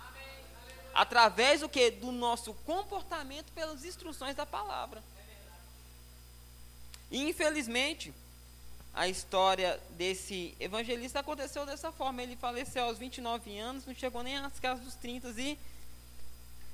Através 0.95 1.61
do 1.61 1.69
que? 1.69 1.91
Do 1.91 2.13
nosso 2.13 2.53
comportamento 2.67 3.51
pelas 3.53 3.85
instruções 3.85 4.35
da 4.35 4.45
palavra. 4.45 5.03
E, 7.11 7.23
infelizmente, 7.23 8.13
a 8.93 9.09
história 9.09 9.81
desse 9.91 10.55
evangelista 10.59 11.21
aconteceu 11.21 11.67
dessa 11.67 11.93
forma. 11.93 12.23
Ele 12.23 12.37
faleceu 12.37 12.85
aos 12.85 12.99
29 12.99 13.59
anos, 13.59 13.87
não 13.87 13.95
chegou 13.95 14.23
nem 14.23 14.37
às 14.39 14.59
casas 14.59 14.85
dos 14.85 14.95
30 14.95 15.31
e 15.41 15.59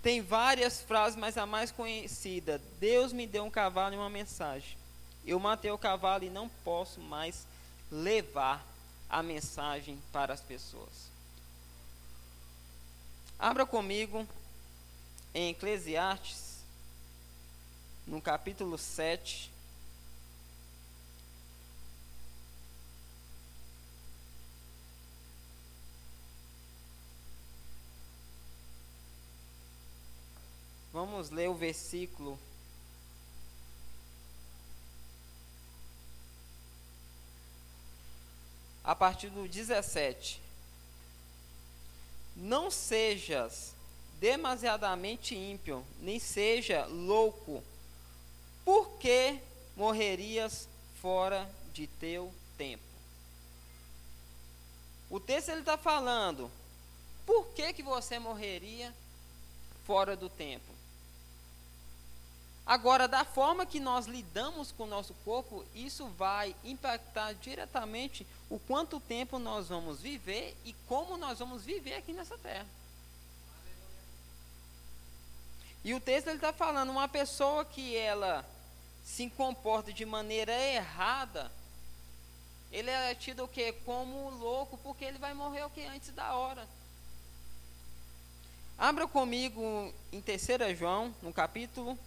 tem 0.02 0.20
várias 0.20 0.82
frases, 0.82 1.16
mas 1.16 1.38
a 1.38 1.46
mais 1.46 1.70
conhecida: 1.70 2.60
Deus 2.80 3.12
me 3.12 3.26
deu 3.26 3.44
um 3.44 3.50
cavalo 3.50 3.94
e 3.94 3.98
uma 3.98 4.10
mensagem. 4.10 4.76
Eu 5.24 5.38
matei 5.38 5.70
o 5.70 5.78
cavalo 5.78 6.24
e 6.24 6.30
não 6.30 6.48
posso 6.64 7.00
mais 7.00 7.46
levar 7.90 8.66
a 9.08 9.22
mensagem 9.22 10.00
para 10.10 10.34
as 10.34 10.40
pessoas. 10.40 11.12
Abra 13.38 13.64
comigo 13.64 14.26
em 15.32 15.50
Eclesiastes, 15.50 16.58
no 18.06 18.20
capítulo 18.20 18.76
7. 18.76 19.51
Vamos 30.92 31.30
ler 31.30 31.48
o 31.48 31.54
versículo. 31.54 32.38
A 38.84 38.94
partir 38.94 39.30
do 39.30 39.48
17. 39.48 40.40
Não 42.36 42.70
sejas 42.70 43.74
demasiadamente 44.20 45.34
ímpio, 45.34 45.84
nem 46.00 46.18
seja 46.18 46.86
louco, 46.86 47.62
porque 48.64 49.40
morrerias 49.76 50.68
fora 51.00 51.50
de 51.72 51.86
teu 51.86 52.32
tempo. 52.56 52.82
O 55.10 55.20
texto 55.20 55.50
ele 55.50 55.60
está 55.60 55.76
falando, 55.76 56.50
por 57.26 57.48
que, 57.48 57.72
que 57.72 57.82
você 57.82 58.18
morreria 58.18 58.94
fora 59.84 60.16
do 60.16 60.28
tempo? 60.28 60.71
Agora, 62.64 63.08
da 63.08 63.24
forma 63.24 63.66
que 63.66 63.80
nós 63.80 64.06
lidamos 64.06 64.70
com 64.70 64.84
o 64.84 64.88
nosso 64.88 65.14
corpo, 65.24 65.64
isso 65.74 66.06
vai 66.16 66.54
impactar 66.62 67.32
diretamente 67.34 68.26
o 68.48 68.58
quanto 68.58 69.00
tempo 69.00 69.38
nós 69.38 69.68
vamos 69.68 70.00
viver 70.00 70.56
e 70.64 70.72
como 70.86 71.16
nós 71.16 71.40
vamos 71.40 71.64
viver 71.64 71.94
aqui 71.94 72.12
nessa 72.12 72.38
terra. 72.38 72.66
E 75.84 75.92
o 75.92 76.00
texto 76.00 76.28
ele 76.28 76.36
está 76.36 76.52
falando 76.52 76.90
uma 76.90 77.08
pessoa 77.08 77.64
que 77.64 77.96
ela 77.96 78.48
se 79.04 79.28
comporta 79.30 79.92
de 79.92 80.06
maneira 80.06 80.52
errada, 80.52 81.50
ele 82.70 82.88
é 82.88 83.14
tido 83.16 83.42
o 83.44 83.48
quê? 83.48 83.74
Como 83.84 84.30
louco, 84.30 84.78
porque 84.78 85.04
ele 85.04 85.18
vai 85.18 85.34
morrer 85.34 85.64
o 85.64 85.70
que 85.70 85.84
antes 85.84 86.10
da 86.14 86.34
hora. 86.34 86.66
Abra 88.78 89.06
comigo 89.08 89.92
em 90.12 90.20
3 90.22 90.78
João, 90.78 91.14
no 91.20 91.32
capítulo 91.32 91.98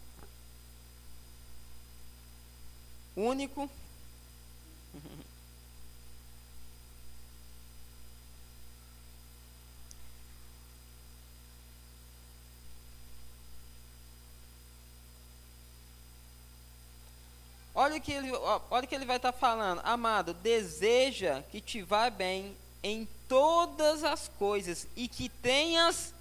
único. 3.15 3.69
Olha 17.77 17.97
o 17.97 18.01
que 18.01 18.13
ele, 18.13 18.31
olha 18.71 18.87
que 18.87 18.95
ele 18.95 19.03
vai 19.03 19.17
estar 19.17 19.33
falando. 19.33 19.81
Amado, 19.83 20.33
deseja 20.33 21.43
que 21.51 21.59
te 21.59 21.81
vá 21.81 22.09
bem 22.09 22.55
em 22.81 23.05
todas 23.27 24.01
as 24.01 24.29
coisas 24.39 24.87
e 24.95 25.09
que 25.09 25.27
tenhas 25.27 26.13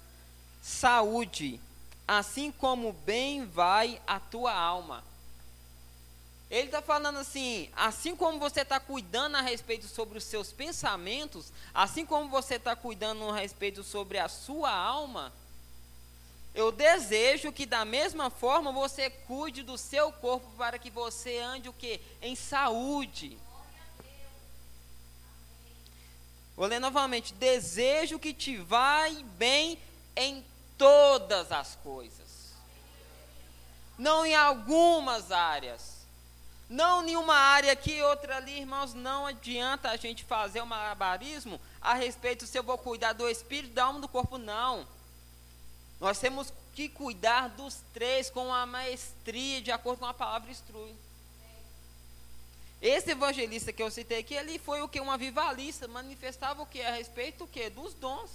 saúde, 0.61 1.61
assim 2.05 2.51
como 2.51 2.91
bem 2.91 3.45
vai 3.45 4.01
a 4.05 4.19
tua 4.19 4.53
alma. 4.53 5.01
Ele 6.55 6.67
está 6.67 6.81
falando 6.81 7.17
assim: 7.17 7.69
assim 7.75 8.15
como 8.15 8.39
você 8.39 8.61
está 8.61 8.79
cuidando 8.79 9.35
a 9.35 9.41
respeito 9.41 9.87
sobre 9.87 10.17
os 10.17 10.23
seus 10.23 10.53
pensamentos, 10.53 11.51
assim 11.73 12.05
como 12.05 12.29
você 12.29 12.55
está 12.55 12.73
cuidando 12.77 13.29
a 13.29 13.35
respeito 13.35 13.83
sobre 13.83 14.17
a 14.17 14.29
sua 14.29 14.71
alma, 14.71 15.33
eu 16.53 16.71
desejo 16.71 17.51
que 17.51 17.65
da 17.65 17.83
mesma 17.83 18.29
forma 18.29 18.71
você 18.71 19.09
cuide 19.09 19.63
do 19.63 19.77
seu 19.77 20.13
corpo 20.13 20.49
para 20.57 20.79
que 20.79 20.89
você 20.89 21.39
ande 21.39 21.67
o 21.67 21.73
que? 21.73 21.99
Em 22.21 22.37
saúde. 22.37 23.37
Vou 26.55 26.67
ler 26.67 26.79
novamente. 26.79 27.33
Desejo 27.33 28.17
que 28.17 28.33
te 28.33 28.55
vai 28.55 29.13
bem 29.37 29.77
em 30.15 30.41
todas 30.77 31.51
as 31.51 31.75
coisas. 31.83 32.53
Não 33.97 34.25
em 34.25 34.33
algumas 34.33 35.33
áreas. 35.33 35.94
Não 36.69 37.07
em 37.07 37.15
uma 37.15 37.35
área 37.35 37.71
aqui 37.71 38.01
outra 38.01 38.37
ali, 38.37 38.59
irmãos, 38.59 38.93
não 38.93 39.27
adianta 39.27 39.89
a 39.89 39.97
gente 39.97 40.23
fazer 40.23 40.61
um 40.61 40.65
malabarismo 40.65 41.61
a 41.79 41.93
respeito 41.93 42.47
se 42.47 42.57
eu 42.57 42.63
vou 42.63 42.77
cuidar 42.77 43.13
do 43.13 43.29
espírito, 43.29 43.73
da 43.73 43.85
alma 43.85 43.99
do 43.99 44.07
corpo, 44.07 44.37
não. 44.37 44.87
Nós 45.99 46.19
temos 46.19 46.51
que 46.73 46.89
cuidar 46.89 47.49
dos 47.49 47.81
três 47.93 48.29
com 48.29 48.51
a 48.53 48.65
maestria, 48.65 49.61
de 49.61 49.71
acordo 49.71 49.99
com 49.99 50.05
a 50.05 50.13
palavra 50.13 50.51
instrui. 50.51 50.95
Esse 52.81 53.11
evangelista 53.11 53.71
que 53.71 53.81
eu 53.81 53.89
citei 53.89 54.19
aqui, 54.19 54.33
ele 54.33 54.59
foi 54.59 54.81
o 54.81 54.87
que? 54.87 54.99
Um 54.99 55.11
avivalista, 55.11 55.87
manifestava 55.87 56.61
o 56.61 56.65
que? 56.65 56.81
A 56.81 56.91
respeito 56.91 57.45
o 57.45 57.47
que? 57.47 57.69
Dos 57.69 57.93
dons. 57.93 58.29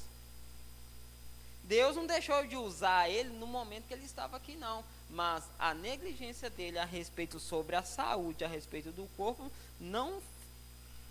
Deus 1.65 1.95
não 1.95 2.07
deixou 2.07 2.45
de 2.47 2.57
usar 2.57 3.09
ele 3.09 3.29
no 3.29 3.47
momento 3.47 3.87
que 3.87 3.95
ele 3.95 4.05
estava 4.05 4.37
aqui, 4.37 4.57
não. 4.57 4.85
Mas 5.13 5.45
a 5.59 5.75
negligência 5.75 6.49
dele 6.49 6.79
a 6.79 6.85
respeito 6.85 7.41
sobre 7.41 7.75
a 7.75 7.83
saúde, 7.83 8.45
a 8.45 8.49
respeito 8.49 8.93
do 8.93 9.09
corpo, 9.17 9.51
não 9.79 10.23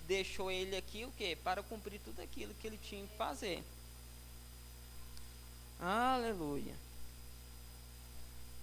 deixou 0.07 0.49
ele 0.49 0.75
aqui 0.75 1.05
o 1.05 1.11
quê? 1.11 1.37
Para 1.43 1.61
cumprir 1.61 1.99
tudo 1.99 2.21
aquilo 2.21 2.53
que 2.55 2.67
ele 2.67 2.79
tinha 2.81 3.05
que 3.05 3.17
fazer. 3.17 3.63
Aleluia. 5.79 6.75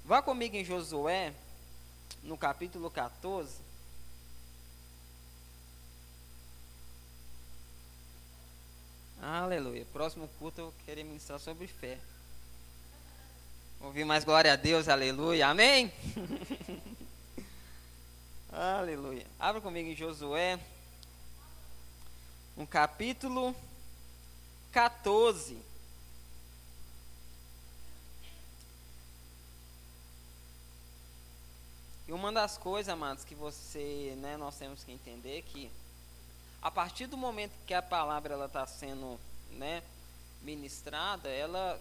Vá 0.04 0.22
comigo 0.22 0.56
em 0.56 0.64
Josué, 0.64 1.34
no 2.22 2.36
capítulo 2.36 2.90
14. 2.90 3.66
Aleluia. 9.20 9.86
Próximo 9.92 10.28
culto 10.38 10.60
eu 10.60 10.74
quero 10.84 11.04
ministrar 11.04 11.40
sobre 11.40 11.66
fé. 11.66 11.98
Ouvir 13.80 14.04
mais 14.04 14.24
glória 14.24 14.52
a 14.52 14.56
Deus, 14.56 14.88
aleluia. 14.88 15.48
Amém? 15.48 15.92
aleluia. 18.50 19.26
Abra 19.38 19.60
comigo 19.60 19.88
em 19.88 19.94
Josué, 19.94 20.58
no 22.56 22.66
capítulo 22.66 23.54
14. 24.72 25.58
E 32.08 32.12
uma 32.12 32.32
das 32.32 32.56
coisas, 32.56 32.92
amados, 32.92 33.24
que 33.24 33.34
você, 33.34 34.14
né, 34.18 34.36
nós 34.36 34.56
temos 34.56 34.82
que 34.84 34.92
entender 34.92 35.42
que 35.42 35.70
a 36.62 36.70
partir 36.70 37.06
do 37.06 37.16
momento 37.16 37.52
que 37.66 37.74
a 37.74 37.82
palavra 37.82 38.34
ela 38.34 38.46
está 38.46 38.66
sendo 38.66 39.20
né, 39.50 39.82
ministrada, 40.42 41.28
ela 41.28 41.80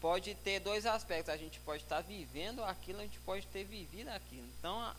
pode 0.00 0.34
ter 0.36 0.60
dois 0.60 0.86
aspectos. 0.86 1.32
A 1.32 1.36
gente 1.36 1.60
pode 1.60 1.82
estar 1.82 2.00
vivendo 2.00 2.62
aquilo, 2.64 3.00
a 3.00 3.02
gente 3.02 3.18
pode 3.20 3.46
ter 3.48 3.64
vivido 3.64 4.08
aquilo. 4.08 4.46
Então, 4.58 4.94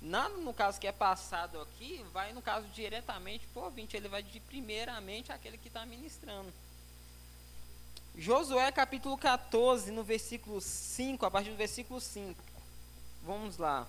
nada 0.00 0.36
no 0.36 0.54
caso 0.54 0.80
que 0.80 0.86
é 0.86 0.92
passado 0.92 1.60
aqui, 1.60 2.04
vai 2.12 2.32
no 2.32 2.42
caso 2.42 2.66
diretamente 2.68 3.46
para 3.48 3.62
o 3.62 3.64
ouvinte. 3.66 3.96
Ele 3.96 4.08
vai 4.08 4.22
de 4.22 4.40
primeiramente 4.40 5.32
aquele 5.32 5.58
que 5.58 5.68
está 5.68 5.84
ministrando. 5.84 6.52
Josué 8.16 8.72
capítulo 8.72 9.16
14, 9.16 9.92
no 9.92 10.02
versículo 10.02 10.60
5, 10.60 11.24
a 11.24 11.30
partir 11.30 11.50
do 11.50 11.56
versículo 11.56 12.00
5. 12.00 12.42
Vamos 13.22 13.58
lá 13.58 13.86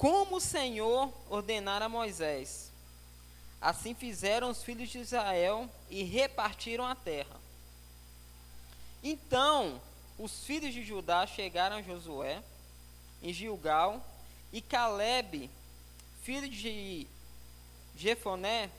como 0.00 0.36
o 0.36 0.40
Senhor 0.40 1.12
ordenara 1.28 1.84
a 1.84 1.88
Moisés. 1.88 2.72
Assim 3.60 3.94
fizeram 3.94 4.48
os 4.48 4.64
filhos 4.64 4.88
de 4.88 4.98
Israel 4.98 5.68
e 5.90 6.02
repartiram 6.02 6.86
a 6.86 6.94
terra. 6.94 7.36
Então, 9.02 9.80
os 10.18 10.44
filhos 10.44 10.74
de 10.74 10.84
Judá 10.84 11.26
chegaram 11.26 11.76
a 11.76 11.82
Josué 11.82 12.42
em 13.22 13.32
Gilgal 13.32 14.04
e 14.52 14.60
Caleb, 14.60 15.50
filho 16.22 16.48
de 16.48 17.06
Jefoné, 17.96 18.70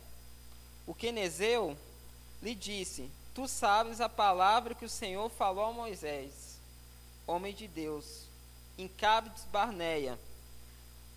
o 0.86 0.93
quenezeu, 0.93 1.77
lhe 2.41 2.53
disse: 2.53 3.10
Tu 3.34 3.47
sabes 3.47 4.01
a 4.01 4.10
palavra 4.10 4.75
que 4.75 4.86
o 4.86 4.89
Senhor 4.89 5.29
falou 5.29 5.65
a 5.65 5.71
Moisés, 5.71 6.60
homem 7.25 7.53
de 7.53 7.67
Deus, 7.67 8.25
em 8.77 8.88
Cabes 8.88 9.45
Barneia 9.51 10.19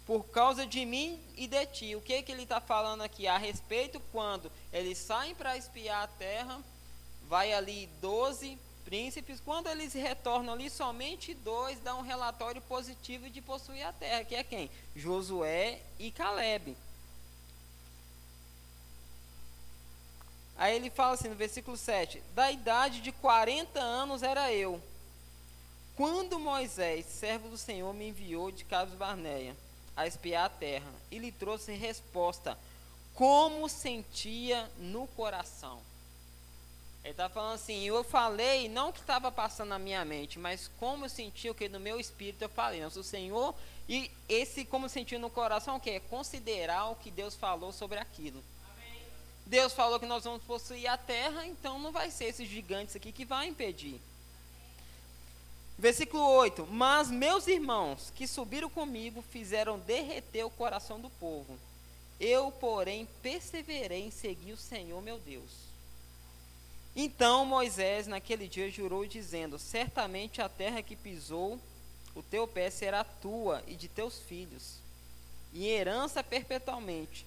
por 0.06 0.24
causa 0.26 0.66
de 0.66 0.84
mim 0.84 1.18
e 1.36 1.46
de 1.46 1.66
ti. 1.66 1.96
O 1.96 2.00
que, 2.00 2.22
que 2.22 2.30
ele 2.30 2.42
está 2.42 2.60
falando 2.60 3.02
aqui? 3.02 3.26
A 3.26 3.38
respeito 3.38 4.00
quando 4.12 4.50
eles 4.72 4.98
saem 4.98 5.34
para 5.34 5.56
espiar 5.56 6.04
a 6.04 6.08
terra, 6.08 6.60
vai 7.28 7.52
ali 7.52 7.88
12 8.00 8.58
príncipes, 8.94 9.40
quando 9.40 9.68
eles 9.68 9.92
retornam 9.92 10.54
ali, 10.54 10.70
somente 10.70 11.35
dois 11.35 11.80
dão 11.80 11.98
um 11.98 12.02
relatório 12.02 12.62
positivo 12.62 13.28
de 13.28 13.42
possuir 13.42 13.85
a 13.85 13.92
terra, 13.92 14.22
que 14.22 14.37
é 14.37 14.44
quem? 14.44 14.70
Josué 14.94 15.83
e 15.98 16.12
Caleb. 16.12 16.76
Aí 20.57 20.76
ele 20.76 20.90
fala 20.90 21.14
assim 21.14 21.28
no 21.28 21.35
versículo 21.35 21.76
7: 21.76 22.22
Da 22.37 22.52
idade 22.52 23.00
de 23.00 23.11
40 23.11 23.80
anos 23.80 24.22
era 24.22 24.52
eu, 24.52 24.80
quando 25.96 26.38
Moisés, 26.38 27.04
servo 27.04 27.48
do 27.48 27.59
Senhor, 27.59 27.92
me 27.92 28.11
enviou 28.11 28.52
de 28.52 28.64
Cabos 28.64 28.94
Barneia 28.94 29.57
a 29.96 30.07
espiar 30.07 30.46
a 30.46 30.48
terra 30.48 30.92
e 31.11 31.18
lhe 31.18 31.33
trouxe 31.33 31.72
resposta, 31.72 32.57
como 33.12 33.68
sentia 33.68 34.70
no 34.78 35.09
coração. 35.09 35.83
Ele 37.04 37.10
está 37.12 37.28
falando 37.28 37.56
assim, 37.56 37.84
eu 37.84 38.02
falei, 38.02 38.66
não 38.66 38.90
que 38.90 39.00
estava 39.00 39.30
passando 39.30 39.68
na 39.68 39.78
minha 39.78 40.02
mente, 40.06 40.38
mas 40.38 40.70
como 40.80 41.04
eu 41.04 41.08
sentia 41.10 41.52
o 41.52 41.54
que 41.54 41.68
no 41.68 41.78
meu 41.78 42.00
espírito 42.00 42.40
eu 42.40 42.48
falei, 42.48 42.80
não, 42.80 42.88
o 42.88 43.04
Senhor, 43.04 43.54
e 43.86 44.10
esse 44.26 44.64
como 44.64 44.88
sentiu 44.88 45.20
no 45.20 45.28
coração, 45.28 45.76
o 45.76 45.80
que 45.80 45.90
é? 45.90 46.00
Considerar 46.00 46.86
o 46.86 46.96
que 46.96 47.10
Deus 47.10 47.34
falou 47.34 47.72
sobre 47.72 47.98
aquilo. 47.98 48.42
Amém. 48.72 49.02
Deus 49.44 49.74
falou 49.74 50.00
que 50.00 50.06
nós 50.06 50.24
vamos 50.24 50.42
possuir 50.44 50.86
a 50.86 50.96
terra, 50.96 51.46
então 51.46 51.78
não 51.78 51.92
vai 51.92 52.10
ser 52.10 52.24
esses 52.24 52.48
gigantes 52.48 52.96
aqui 52.96 53.12
que 53.12 53.26
vai 53.26 53.48
impedir. 53.48 54.00
Versículo 55.78 56.24
8: 56.24 56.66
Mas 56.70 57.10
meus 57.10 57.46
irmãos 57.46 58.10
que 58.14 58.26
subiram 58.26 58.70
comigo 58.70 59.22
fizeram 59.30 59.78
derreter 59.78 60.44
o 60.44 60.50
coração 60.50 60.98
do 60.98 61.10
povo. 61.10 61.58
Eu, 62.18 62.50
porém, 62.52 63.06
perseverei 63.20 64.06
em 64.06 64.10
seguir 64.10 64.52
o 64.52 64.56
Senhor 64.56 65.02
meu 65.02 65.18
Deus. 65.18 65.73
Então 66.96 67.44
Moisés, 67.44 68.07
naquele 68.07 68.46
dia, 68.46 68.70
jurou, 68.70 69.04
dizendo: 69.07 69.59
Certamente 69.59 70.40
a 70.40 70.48
terra 70.48 70.83
que 70.83 70.94
pisou 70.94 71.59
o 72.14 72.22
teu 72.22 72.46
pé 72.46 72.70
será 72.70 73.02
tua 73.02 73.62
e 73.66 73.74
de 73.74 73.88
teus 73.88 74.20
filhos, 74.20 74.76
e 75.52 75.66
herança 75.68 76.22
perpetuamente, 76.22 77.26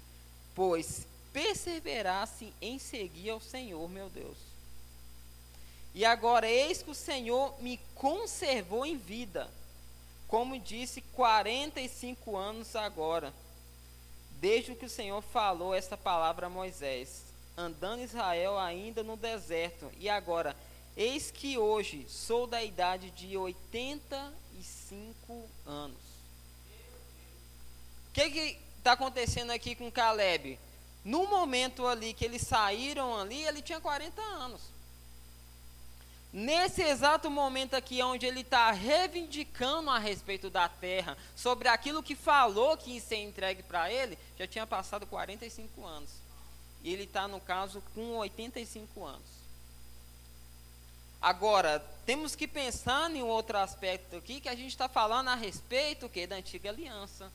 pois 0.56 1.06
perseverasse 1.34 2.54
em 2.62 2.80
seguir 2.80 3.32
ao 3.32 3.42
Senhor 3.42 3.88
meu 3.90 4.10
Deus. 4.10 4.38
E 5.94 6.06
agora, 6.06 6.48
eis 6.48 6.82
que 6.82 6.92
o 6.92 6.96
Senhor 6.96 7.54
me 7.62 7.80
conservou 7.96 8.86
em 8.86 8.96
vida, 8.96 9.50
como 10.28 10.60
disse, 10.60 11.02
45 11.14 12.36
anos 12.36 12.76
agora, 12.76 13.34
desde 14.40 14.76
que 14.76 14.86
o 14.86 14.90
Senhor 14.90 15.22
falou 15.22 15.74
esta 15.74 15.98
palavra 15.98 16.46
a 16.48 16.50
Moisés, 16.50 17.24
andando 17.58 18.04
Israel 18.04 18.60
ainda 18.60 19.04
no 19.04 19.18
deserto. 19.18 19.92
E 20.00 20.08
agora, 20.08 20.56
eis 20.96 21.32
que 21.32 21.58
hoje 21.58 22.06
sou 22.08 22.46
da 22.46 22.64
idade 22.64 23.10
de 23.12 23.36
85 23.36 25.50
anos. 25.66 25.98
O 28.10 28.14
que 28.14 28.58
está 28.78 28.94
acontecendo 28.94 29.52
aqui 29.52 29.76
com 29.76 29.92
Caleb? 29.92 30.60
No 31.04 31.28
momento 31.28 31.88
ali 31.88 32.14
que 32.14 32.26
eles 32.26 32.44
saíram 32.44 33.18
ali, 33.18 33.44
ele 33.44 33.62
tinha 33.62 33.80
40 33.80 34.22
anos. 34.22 34.62
Nesse 36.32 36.84
exato 36.84 37.32
momento 37.32 37.76
aqui, 37.76 38.04
onde 38.04 38.26
ele 38.26 38.42
está 38.42 38.70
reivindicando 38.72 39.90
a 39.90 39.98
respeito 39.98 40.50
da 40.50 40.68
terra, 40.68 41.18
sobre 41.36 41.68
aquilo 41.68 42.04
que 42.04 42.16
falou 42.16 42.78
que 42.78 42.92
ia 42.92 43.02
ser 43.02 43.18
entregue 43.18 43.64
para 43.64 43.92
ele, 43.92 44.18
já 44.38 44.46
tinha 44.46 44.68
passado 44.68 45.08
45 45.08 45.86
anos. 45.86 46.27
E 46.88 46.94
ele 46.94 47.04
está, 47.04 47.28
no 47.28 47.42
caso, 47.42 47.84
com 47.94 48.16
85 48.16 49.04
anos. 49.04 49.28
Agora, 51.22 51.86
temos 52.06 52.34
que 52.34 52.48
pensar 52.48 53.14
em 53.14 53.22
outro 53.22 53.58
aspecto 53.58 54.16
aqui, 54.16 54.40
que 54.40 54.48
a 54.48 54.56
gente 54.56 54.70
está 54.70 54.88
falando 54.88 55.28
a 55.28 55.36
respeito 55.36 56.08
que, 56.08 56.26
da 56.26 56.38
antiga 56.38 56.70
aliança. 56.70 57.30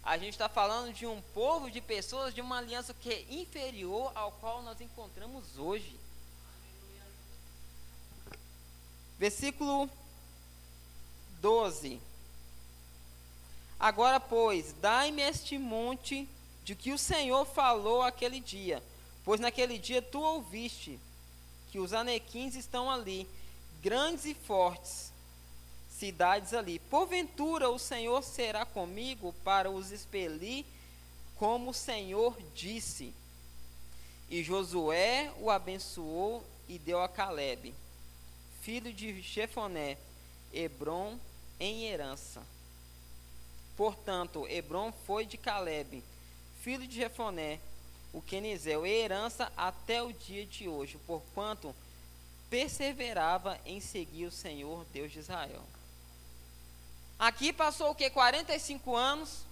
A 0.00 0.16
gente 0.16 0.34
está 0.34 0.48
falando 0.48 0.92
de 0.94 1.08
um 1.08 1.20
povo, 1.34 1.68
de 1.68 1.80
pessoas, 1.80 2.32
de 2.32 2.40
uma 2.40 2.58
aliança 2.58 2.94
que 2.94 3.12
é 3.12 3.26
inferior 3.28 4.12
ao 4.14 4.30
qual 4.30 4.62
nós 4.62 4.80
encontramos 4.80 5.58
hoje. 5.58 5.98
Versículo 9.18 9.90
12. 11.40 12.00
Agora, 13.80 14.20
pois, 14.20 14.72
dai-me 14.80 15.22
este 15.22 15.58
monte 15.58 16.28
de 16.68 16.74
que 16.74 16.92
o 16.92 16.98
Senhor 16.98 17.46
falou 17.46 18.02
aquele 18.02 18.40
dia, 18.40 18.82
pois 19.24 19.40
naquele 19.40 19.78
dia 19.78 20.02
tu 20.02 20.20
ouviste 20.20 21.00
que 21.72 21.78
os 21.78 21.94
anequins 21.94 22.54
estão 22.54 22.90
ali, 22.90 23.26
grandes 23.82 24.26
e 24.26 24.34
fortes 24.34 25.10
cidades 25.88 26.52
ali. 26.52 26.78
Porventura 26.78 27.70
o 27.70 27.78
Senhor 27.78 28.22
será 28.22 28.66
comigo 28.66 29.34
para 29.42 29.70
os 29.70 29.90
expelir, 29.92 30.66
como 31.36 31.70
o 31.70 31.74
Senhor 31.74 32.36
disse. 32.54 33.14
E 34.28 34.42
Josué 34.42 35.32
o 35.40 35.48
abençoou 35.48 36.44
e 36.68 36.78
deu 36.78 37.00
a 37.00 37.08
Caleb 37.08 37.74
filho 38.60 38.92
de 38.92 39.22
Jefoné, 39.22 39.96
Hebron 40.52 41.18
em 41.58 41.86
herança. 41.86 42.42
Portanto, 43.74 44.46
Hebron 44.46 44.92
foi 45.06 45.24
de 45.24 45.38
Caleb, 45.38 46.04
filho 46.62 46.86
de 46.86 46.96
Jefoné, 46.96 47.60
o 48.12 48.22
Quenizeu, 48.22 48.86
em 48.86 48.92
herança 48.92 49.52
até 49.56 50.02
o 50.02 50.12
dia 50.12 50.44
de 50.46 50.68
hoje, 50.68 50.98
porquanto 51.06 51.74
perseverava 52.50 53.58
em 53.66 53.80
seguir 53.80 54.26
o 54.26 54.32
Senhor, 54.32 54.84
Deus 54.92 55.12
de 55.12 55.18
Israel. 55.18 55.62
Aqui 57.18 57.52
passou 57.52 57.90
o 57.90 57.94
que? 57.94 58.08
45 58.08 58.94
anos. 58.94 59.44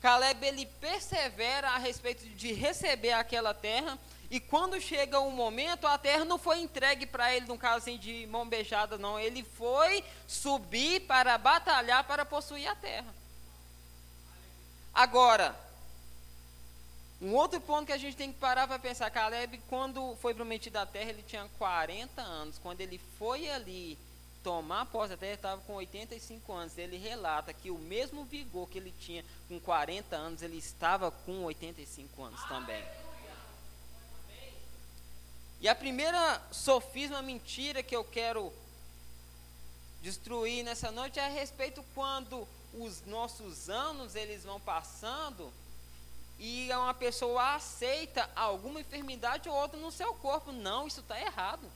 Caleb 0.00 0.46
ele 0.46 0.66
persevera 0.80 1.70
a 1.70 1.78
respeito 1.78 2.24
de 2.30 2.52
receber 2.52 3.12
aquela 3.12 3.52
terra 3.52 3.98
e 4.30 4.38
quando 4.38 4.80
chega 4.80 5.18
o 5.18 5.30
momento, 5.32 5.88
a 5.88 5.98
terra 5.98 6.24
não 6.24 6.38
foi 6.38 6.60
entregue 6.60 7.04
para 7.04 7.34
ele, 7.34 7.46
no 7.46 7.58
caso 7.58 7.78
assim, 7.78 7.98
de 7.98 8.28
mão 8.28 8.48
beijada, 8.48 8.96
não. 8.96 9.18
Ele 9.18 9.42
foi 9.42 10.04
subir 10.28 11.00
para 11.00 11.36
batalhar 11.36 12.04
para 12.04 12.24
possuir 12.24 12.68
a 12.68 12.76
terra. 12.76 13.12
Agora, 14.94 15.58
um 17.20 17.34
outro 17.34 17.60
ponto 17.60 17.86
que 17.86 17.92
a 17.92 17.98
gente 17.98 18.16
tem 18.16 18.32
que 18.32 18.38
parar 18.38 18.66
para 18.66 18.78
pensar, 18.78 19.10
Caleb, 19.10 19.60
quando 19.68 20.16
foi 20.16 20.32
prometido 20.32 20.78
a 20.78 20.86
terra, 20.86 21.10
ele 21.10 21.22
tinha 21.22 21.46
40 21.58 22.22
anos. 22.22 22.58
Quando 22.58 22.80
ele 22.80 22.98
foi 23.18 23.48
ali 23.50 23.98
tomar 24.42 24.86
posse 24.86 25.10
da 25.10 25.16
terra, 25.18 25.34
estava 25.34 25.60
com 25.60 25.74
85 25.74 26.50
anos. 26.50 26.78
Ele 26.78 26.96
relata 26.96 27.52
que 27.52 27.70
o 27.70 27.76
mesmo 27.76 28.24
vigor 28.24 28.68
que 28.70 28.78
ele 28.78 28.94
tinha 28.98 29.22
com 29.48 29.60
40 29.60 30.16
anos, 30.16 30.40
ele 30.40 30.56
estava 30.56 31.10
com 31.10 31.44
85 31.44 32.22
anos 32.22 32.42
também. 32.44 32.82
E 35.60 35.68
a 35.68 35.74
primeira 35.74 36.40
sofisma 36.50 37.20
mentira 37.20 37.82
que 37.82 37.94
eu 37.94 38.02
quero 38.02 38.50
destruir 40.00 40.64
nessa 40.64 40.90
noite 40.90 41.18
é 41.18 41.26
a 41.26 41.28
respeito 41.28 41.84
quando 41.94 42.48
os 42.72 43.04
nossos 43.04 43.68
anos 43.68 44.14
eles 44.14 44.42
vão 44.42 44.58
passando 44.58 45.52
e 46.42 46.72
uma 46.72 46.94
pessoa 46.94 47.54
aceita 47.54 48.30
alguma 48.34 48.80
enfermidade 48.80 49.46
ou 49.46 49.54
outra 49.54 49.78
no 49.78 49.92
seu 49.92 50.14
corpo. 50.14 50.50
Não, 50.50 50.86
isso 50.86 51.00
está 51.00 51.20
errado. 51.20 51.70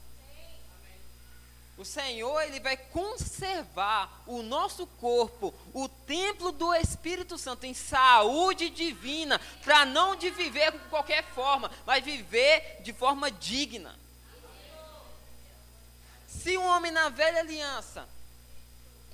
O 1.77 1.85
Senhor, 1.85 2.41
Ele 2.41 2.61
vai 2.61 2.75
conservar 2.75 4.23
o 4.27 4.43
nosso 4.43 4.87
corpo, 4.87 5.53
o 5.75 5.87
templo 5.87 6.51
do 6.51 6.73
Espírito 6.73 7.37
Santo, 7.37 7.67
em 7.67 7.75
saúde 7.75 8.71
divina, 8.71 9.39
para 9.63 9.85
não 9.85 10.17
de 10.17 10.31
viver 10.31 10.73
de 10.73 10.79
qualquer 10.89 11.25
forma, 11.35 11.71
mas 11.85 12.03
viver 12.03 12.81
de 12.83 12.93
forma 12.95 13.31
digna. 13.31 13.95
Se 16.27 16.57
um 16.57 16.65
homem 16.65 16.91
na 16.91 17.11
velha 17.11 17.41
aliança, 17.41 18.09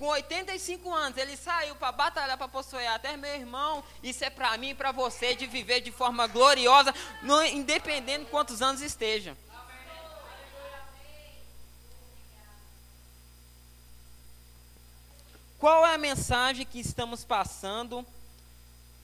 com 0.01 0.07
85 0.07 0.91
anos, 0.91 1.15
ele 1.15 1.37
saiu 1.37 1.75
para 1.75 1.91
batalhar 1.91 2.35
para 2.35 2.47
possuir 2.47 2.87
até 2.87 3.15
meu 3.15 3.35
irmão, 3.35 3.83
isso 4.01 4.25
é 4.25 4.31
para 4.31 4.57
mim 4.57 4.69
e 4.69 4.73
para 4.73 4.91
você, 4.91 5.35
de 5.35 5.45
viver 5.45 5.79
de 5.79 5.91
forma 5.91 6.25
gloriosa, 6.25 6.91
independente 7.53 8.25
de 8.25 8.31
quantos 8.31 8.63
anos 8.63 8.81
esteja. 8.81 9.37
Qual 15.59 15.85
é 15.85 15.93
a 15.93 15.99
mensagem 15.99 16.65
que 16.65 16.79
estamos 16.79 17.23
passando 17.23 18.03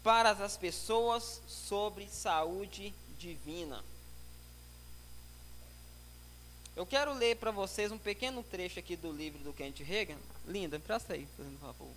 para 0.02 0.32
as 0.32 0.58
pessoas 0.58 1.44
sobre 1.48 2.08
saúde 2.08 2.92
divina? 3.20 3.86
Eu 6.76 6.88
quero 6.88 7.14
ler 7.14 7.36
para 7.36 7.52
vocês 7.52 7.92
um 7.92 8.00
pequeno 8.00 8.42
trecho 8.42 8.80
aqui 8.80 8.96
do 8.96 9.12
livro 9.12 9.38
do 9.44 9.54
Kent 9.54 9.82
Reagan. 9.84 10.18
Linda, 10.48 10.80
presta 10.80 11.14
aí, 11.14 11.28
fazendo 11.36 11.60
favor. 11.60 11.88
O 11.88 11.94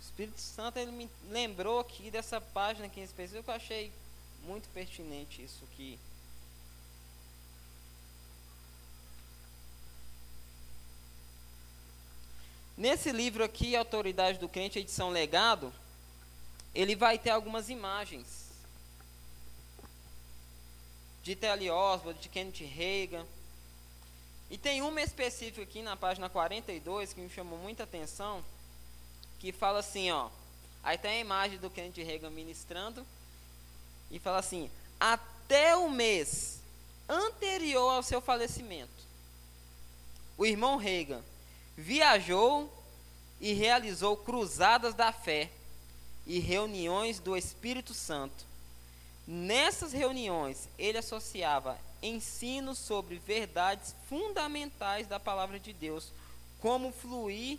Espírito 0.00 0.40
Santo 0.40 0.78
ele 0.78 0.92
me 0.92 1.10
lembrou 1.28 1.80
aqui 1.80 2.10
dessa 2.10 2.40
página 2.40 2.86
aqui 2.86 3.00
em 3.00 3.04
específico 3.04 3.42
que 3.42 3.50
eu 3.50 3.54
achei 3.54 3.92
muito 4.44 4.68
pertinente 4.70 5.42
isso 5.42 5.64
aqui. 5.70 5.98
Nesse 12.76 13.10
livro 13.10 13.42
aqui, 13.42 13.74
Autoridade 13.74 14.38
do 14.38 14.48
Crente, 14.48 14.78
edição 14.78 15.08
Legado, 15.08 15.72
ele 16.74 16.94
vai 16.94 17.18
ter 17.18 17.30
algumas 17.30 17.70
imagens 17.70 18.46
de 21.22 21.34
T.L. 21.34 21.70
Oswald, 21.70 22.20
de 22.20 22.28
Kenneth 22.28 22.64
Reagan. 22.64 23.26
E 24.50 24.56
tem 24.56 24.82
uma 24.82 25.02
específica 25.02 25.62
aqui 25.62 25.82
na 25.82 25.96
página 25.96 26.28
42 26.28 27.12
que 27.12 27.20
me 27.20 27.28
chamou 27.28 27.58
muita 27.58 27.82
atenção, 27.82 28.44
que 29.40 29.52
fala 29.52 29.80
assim, 29.80 30.10
ó. 30.10 30.28
Aí 30.82 30.96
tem 30.96 31.10
a 31.10 31.20
imagem 31.20 31.58
do 31.58 31.68
Kenneth 31.68 32.04
Reagan 32.04 32.30
ministrando 32.30 33.04
e 34.10 34.18
fala 34.20 34.38
assim: 34.38 34.70
até 35.00 35.76
o 35.76 35.90
mês 35.90 36.60
anterior 37.08 37.90
ao 37.90 38.02
seu 38.02 38.20
falecimento, 38.20 39.04
o 40.38 40.46
irmão 40.46 40.76
Reagan 40.76 41.22
viajou 41.76 42.72
e 43.40 43.52
realizou 43.52 44.16
cruzadas 44.16 44.94
da 44.94 45.12
fé 45.12 45.50
e 46.26 46.38
reuniões 46.38 47.18
do 47.18 47.36
Espírito 47.36 47.92
Santo. 47.92 48.44
Nessas 49.26 49.92
reuniões, 49.92 50.68
ele 50.78 50.98
associava 50.98 51.76
ensinos 52.02 52.78
sobre 52.78 53.18
verdades 53.18 53.94
fundamentais 54.08 55.06
da 55.06 55.18
palavra 55.18 55.58
de 55.58 55.72
Deus, 55.72 56.12
como 56.60 56.92
fluir 56.92 57.58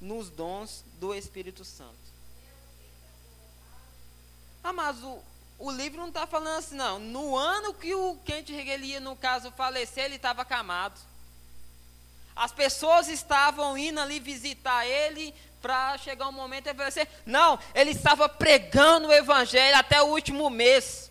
nos 0.00 0.28
dons 0.28 0.84
do 0.98 1.14
Espírito 1.14 1.64
Santo. 1.64 2.04
Ah, 4.62 4.72
mas 4.72 4.96
o, 5.02 5.18
o 5.58 5.70
livro 5.70 6.00
não 6.00 6.08
está 6.08 6.26
falando 6.26 6.58
assim, 6.58 6.74
não. 6.74 6.98
No 6.98 7.36
ano 7.36 7.74
que 7.74 7.94
o 7.94 8.16
Kent 8.24 8.50
Hegel 8.50 9.00
no 9.00 9.14
caso, 9.14 9.50
falecer, 9.52 10.04
ele 10.04 10.16
estava 10.16 10.42
acamado. 10.42 10.98
As 12.34 12.50
pessoas 12.50 13.08
estavam 13.08 13.78
indo 13.78 14.00
ali 14.00 14.18
visitar 14.18 14.86
ele 14.86 15.34
para 15.62 15.96
chegar 15.98 16.28
um 16.28 16.32
momento 16.32 16.68
e 16.68 16.74
dizer, 16.74 17.08
não, 17.24 17.58
ele 17.74 17.92
estava 17.92 18.28
pregando 18.28 19.08
o 19.08 19.12
evangelho 19.12 19.76
até 19.76 20.02
o 20.02 20.08
último 20.08 20.50
mês. 20.50 21.10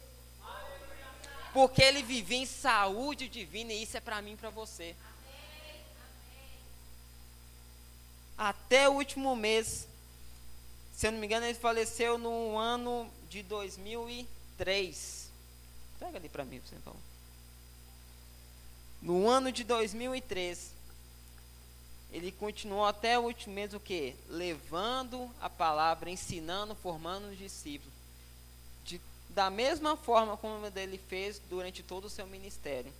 Porque 1.53 1.81
ele 1.81 2.01
vivia 2.01 2.37
em 2.37 2.45
saúde 2.45 3.29
divina 3.29 3.71
e 3.71 3.83
isso 3.83 3.95
é 3.95 3.99
para 3.99 4.21
mim 4.21 4.33
e 4.33 4.37
para 4.37 4.49
você. 4.49 4.95
Até 8.37 8.89
o 8.89 8.93
último 8.93 9.35
mês. 9.35 9.87
Se 10.95 11.07
eu 11.07 11.11
não 11.11 11.19
me 11.19 11.25
engano, 11.25 11.45
ele 11.45 11.53
faleceu 11.53 12.17
no 12.17 12.57
ano 12.57 13.09
de 13.29 13.43
2003. 13.43 15.29
Pega 15.99 16.17
ali 16.17 16.29
para 16.29 16.43
mim, 16.43 16.59
por 16.59 16.79
favor. 16.79 16.99
No 19.01 19.29
ano 19.29 19.51
de 19.51 19.63
2003 19.63 20.73
ele 22.13 22.31
continuou 22.31 22.85
até 22.85 23.17
o 23.17 23.23
último 23.23 23.55
mês 23.55 23.73
o 23.73 23.79
quê? 23.79 24.15
Levando 24.29 25.29
a 25.41 25.49
palavra, 25.49 26.11
ensinando, 26.11 26.75
formando 26.75 27.31
os 27.31 27.37
discípulos. 27.37 27.92
Da 29.33 29.49
mesma 29.49 29.97
forma 29.97 30.37
como 30.37 30.65
ele 30.75 30.97
fez 30.97 31.39
durante 31.49 31.81
todo 31.81 32.05
o 32.05 32.09
seu 32.09 32.27
ministério. 32.27 32.93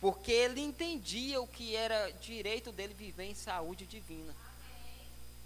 Porque 0.00 0.32
ele 0.32 0.60
entendia 0.60 1.40
o 1.40 1.46
que 1.46 1.76
era 1.76 2.10
direito 2.12 2.72
dele 2.72 2.92
viver 2.92 3.24
em 3.24 3.34
saúde 3.34 3.86
divina. 3.86 4.34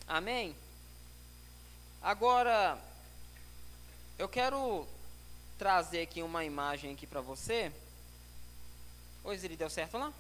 Amém? 0.07 0.57
Agora, 2.01 2.79
eu 4.19 4.29
quero 4.29 4.87
trazer 5.59 6.03
aqui 6.03 6.23
uma 6.23 6.45
imagem 6.45 6.93
aqui 6.93 7.07
para 7.07 7.21
você. 7.21 7.71
Oi, 9.25 9.37
Ziri, 9.37 9.57
deu 9.57 9.69
certo 9.69 9.99
lá? 9.99 10.13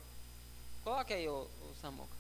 Coloque 0.84 1.14
aí 1.14 1.28
o, 1.28 1.42
o 1.42 1.74
Samuca. 1.80 2.17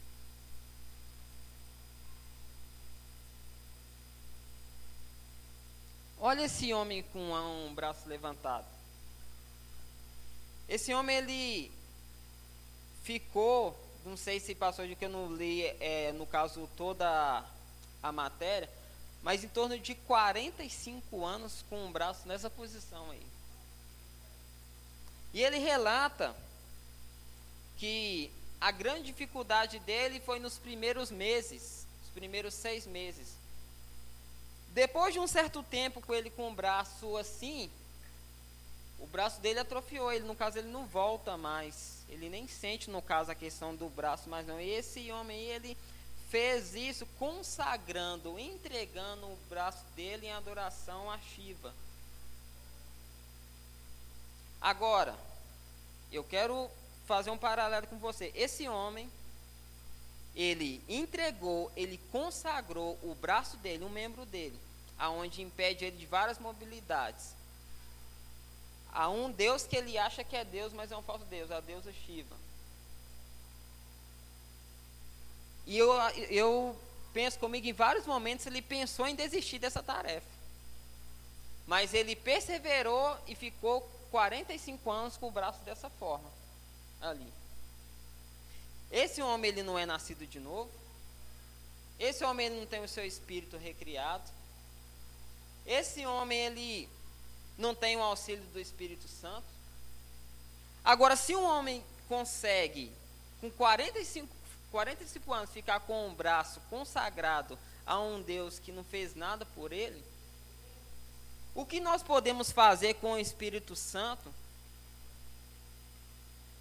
Olha 6.20 6.42
esse 6.42 6.74
homem 6.74 7.04
com 7.12 7.32
um 7.32 7.72
braço 7.74 8.08
levantado. 8.08 8.66
Esse 10.68 10.92
homem, 10.92 11.16
ele 11.16 11.72
ficou, 13.04 13.78
não 14.04 14.16
sei 14.16 14.40
se 14.40 14.54
passou 14.54 14.86
de 14.86 14.96
que 14.96 15.04
eu 15.04 15.08
não 15.08 15.34
li, 15.34 15.64
é, 15.80 16.12
no 16.12 16.26
caso, 16.26 16.68
toda 16.76 17.44
a 18.02 18.12
matéria, 18.12 18.68
mas 19.22 19.44
em 19.44 19.48
torno 19.48 19.78
de 19.78 19.94
45 19.94 21.24
anos 21.24 21.64
com 21.70 21.86
o 21.86 21.90
braço 21.90 22.26
nessa 22.26 22.50
posição 22.50 23.10
aí. 23.12 23.26
E 25.32 25.42
ele 25.42 25.58
relata 25.58 26.34
que 27.76 28.30
a 28.60 28.72
grande 28.72 29.04
dificuldade 29.04 29.78
dele 29.78 30.20
foi 30.20 30.40
nos 30.40 30.58
primeiros 30.58 31.12
meses, 31.12 31.86
os 32.02 32.10
primeiros 32.10 32.54
seis 32.54 32.86
meses. 32.86 33.37
Depois 34.72 35.12
de 35.12 35.20
um 35.20 35.26
certo 35.26 35.62
tempo 35.62 36.00
com 36.00 36.14
ele 36.14 36.30
com 36.30 36.50
o 36.50 36.54
braço 36.54 37.16
assim, 37.16 37.70
o 38.98 39.06
braço 39.06 39.40
dele 39.40 39.60
atrofiou, 39.60 40.12
ele 40.12 40.24
no 40.26 40.34
caso 40.34 40.58
ele 40.58 40.68
não 40.68 40.86
volta 40.86 41.36
mais. 41.36 41.98
Ele 42.08 42.28
nem 42.28 42.48
sente 42.48 42.90
no 42.90 43.02
caso 43.02 43.30
a 43.30 43.34
questão 43.34 43.74
do 43.74 43.88
braço 43.88 44.28
mais 44.28 44.46
não. 44.46 44.60
Esse 44.60 45.10
homem 45.12 45.40
ele 45.40 45.76
fez 46.30 46.74
isso 46.74 47.06
consagrando, 47.18 48.38
entregando 48.38 49.26
o 49.26 49.38
braço 49.48 49.84
dele 49.96 50.26
em 50.26 50.32
adoração 50.32 51.10
a 51.10 51.18
Shiva. 51.18 51.72
Agora, 54.60 55.16
eu 56.12 56.24
quero 56.24 56.68
fazer 57.06 57.30
um 57.30 57.38
paralelo 57.38 57.86
com 57.86 57.98
você. 57.98 58.32
Esse 58.34 58.68
homem, 58.68 59.10
ele 60.34 60.82
entregou, 60.88 61.70
ele 61.76 61.98
consagrou 62.12 62.98
o 63.02 63.14
braço 63.14 63.56
dele, 63.58 63.84
um 63.84 63.90
membro 63.90 64.24
dele, 64.26 64.58
aonde 64.98 65.42
impede 65.42 65.84
ele 65.84 65.96
de 65.96 66.06
várias 66.06 66.38
mobilidades. 66.38 67.34
A 68.92 69.08
um 69.08 69.30
Deus 69.30 69.66
que 69.66 69.76
ele 69.76 69.98
acha 69.98 70.24
que 70.24 70.36
é 70.36 70.44
Deus, 70.44 70.72
mas 70.72 70.92
é 70.92 70.96
um 70.96 71.02
falso 71.02 71.24
Deus, 71.26 71.50
a 71.50 71.60
deusa 71.60 71.92
Shiva. 71.92 72.36
E 75.66 75.76
eu, 75.76 75.92
eu 76.30 76.76
penso 77.12 77.38
comigo, 77.38 77.66
em 77.66 77.72
vários 77.72 78.06
momentos 78.06 78.46
ele 78.46 78.62
pensou 78.62 79.06
em 79.06 79.14
desistir 79.14 79.58
dessa 79.58 79.82
tarefa. 79.82 80.26
Mas 81.66 81.92
ele 81.92 82.16
perseverou 82.16 83.16
e 83.26 83.34
ficou 83.34 83.82
45 84.10 84.90
anos 84.90 85.16
com 85.18 85.28
o 85.28 85.30
braço 85.30 85.60
dessa 85.64 85.90
forma. 85.90 86.30
Ali. 87.00 87.37
Esse 88.90 89.22
homem 89.22 89.50
ele 89.50 89.62
não 89.62 89.78
é 89.78 89.84
nascido 89.84 90.26
de 90.26 90.40
novo. 90.40 90.70
Esse 91.98 92.24
homem 92.24 92.46
ele 92.46 92.60
não 92.60 92.66
tem 92.66 92.82
o 92.82 92.88
seu 92.88 93.04
espírito 93.04 93.56
recriado. 93.56 94.30
Esse 95.66 96.06
homem 96.06 96.38
ele 96.38 96.88
não 97.58 97.74
tem 97.74 97.96
o 97.96 98.02
auxílio 98.02 98.44
do 98.52 98.60
Espírito 98.60 99.06
Santo. 99.08 99.46
Agora, 100.84 101.16
se 101.16 101.34
um 101.34 101.44
homem 101.44 101.84
consegue, 102.08 102.90
com 103.40 103.50
45 103.50 104.38
45 104.70 105.32
anos 105.32 105.50
ficar 105.50 105.80
com 105.80 106.08
o 106.08 106.14
braço 106.14 106.60
consagrado 106.68 107.58
a 107.86 107.98
um 107.98 108.20
Deus 108.20 108.58
que 108.58 108.70
não 108.70 108.84
fez 108.84 109.14
nada 109.14 109.46
por 109.46 109.72
ele, 109.72 110.04
o 111.54 111.64
que 111.64 111.80
nós 111.80 112.02
podemos 112.02 112.52
fazer 112.52 112.94
com 112.94 113.12
o 113.12 113.18
Espírito 113.18 113.74
Santo 113.74 114.32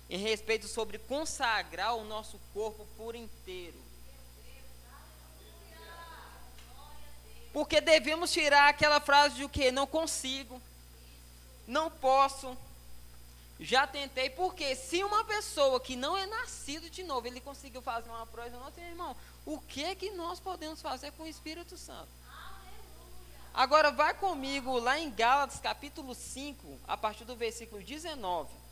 em 0.10 0.18
respeito 0.18 0.68
sobre 0.68 0.98
consagrar 0.98 1.96
o 1.96 2.04
nosso 2.04 2.40
corpo 2.54 2.88
por 2.96 3.16
inteiro? 3.16 3.88
Porque 7.54 7.82
devemos 7.82 8.32
tirar 8.32 8.70
aquela 8.70 9.00
frase 9.00 9.36
de 9.36 9.44
o 9.44 9.50
que? 9.50 9.72
Não 9.72 9.88
consigo, 9.88 10.62
não 11.66 11.90
posso, 11.90 12.56
já 13.60 13.88
tentei, 13.88 14.30
porque 14.30 14.76
se 14.76 15.04
uma 15.04 15.24
pessoa 15.24 15.80
que 15.80 15.96
não 15.96 16.16
é 16.16 16.28
nascido 16.28 16.90
de 16.90 17.04
novo, 17.04 17.26
ele 17.26 17.42
conseguiu 17.42 17.82
fazer 17.82 18.10
uma 18.10 18.28
proeza, 18.28 18.58
nosso 18.58 18.80
irmão, 18.80 19.16
o 19.46 19.60
que 19.60 19.84
é 19.84 19.96
que 19.96 20.12
nós 20.12 20.40
podemos 20.40 20.82
fazer 20.82 21.12
com 21.14 21.24
o 21.24 21.28
Espírito 21.28 21.78
Santo? 21.78 22.10
Agora 23.54 23.90
vai 23.90 24.14
comigo 24.14 24.78
lá 24.78 25.00
em 25.00 25.10
Gálatas 25.10 25.60
capítulo 25.60 26.14
5, 26.14 26.80
a 26.88 26.96
partir 26.96 27.26
do 27.26 27.36
versículo 27.36 27.82
19. 27.82 28.67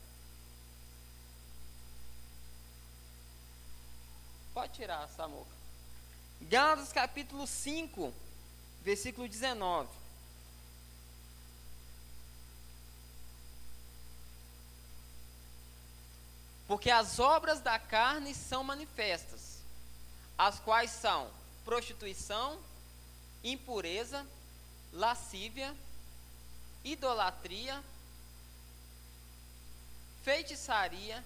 Pode 4.56 4.72
tirar, 4.72 5.06
Samuca. 5.10 5.52
Gálatas 6.44 6.94
capítulo 6.94 7.46
5, 7.46 8.14
versículo 8.84 9.28
19. 9.28 9.90
Porque 16.70 16.90
as 16.90 17.20
obras 17.20 17.60
da 17.60 17.78
carne 17.78 18.34
são 18.34 18.64
manifestas, 18.64 19.60
as 20.38 20.58
quais 20.62 20.90
são 20.90 21.30
prostituição, 21.66 22.58
impureza, 23.44 24.26
lascívia, 24.94 25.76
idolatria, 26.82 27.84
feitiçaria, 30.24 31.22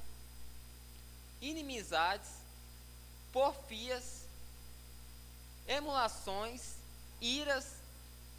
inimizades, 1.39 2.38
porfias, 3.32 4.26
emulações, 5.68 6.76
iras, 7.22 7.76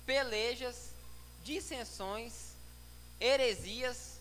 pelejas, 0.04 0.90
dissensões, 1.44 2.54
heresias, 3.20 4.18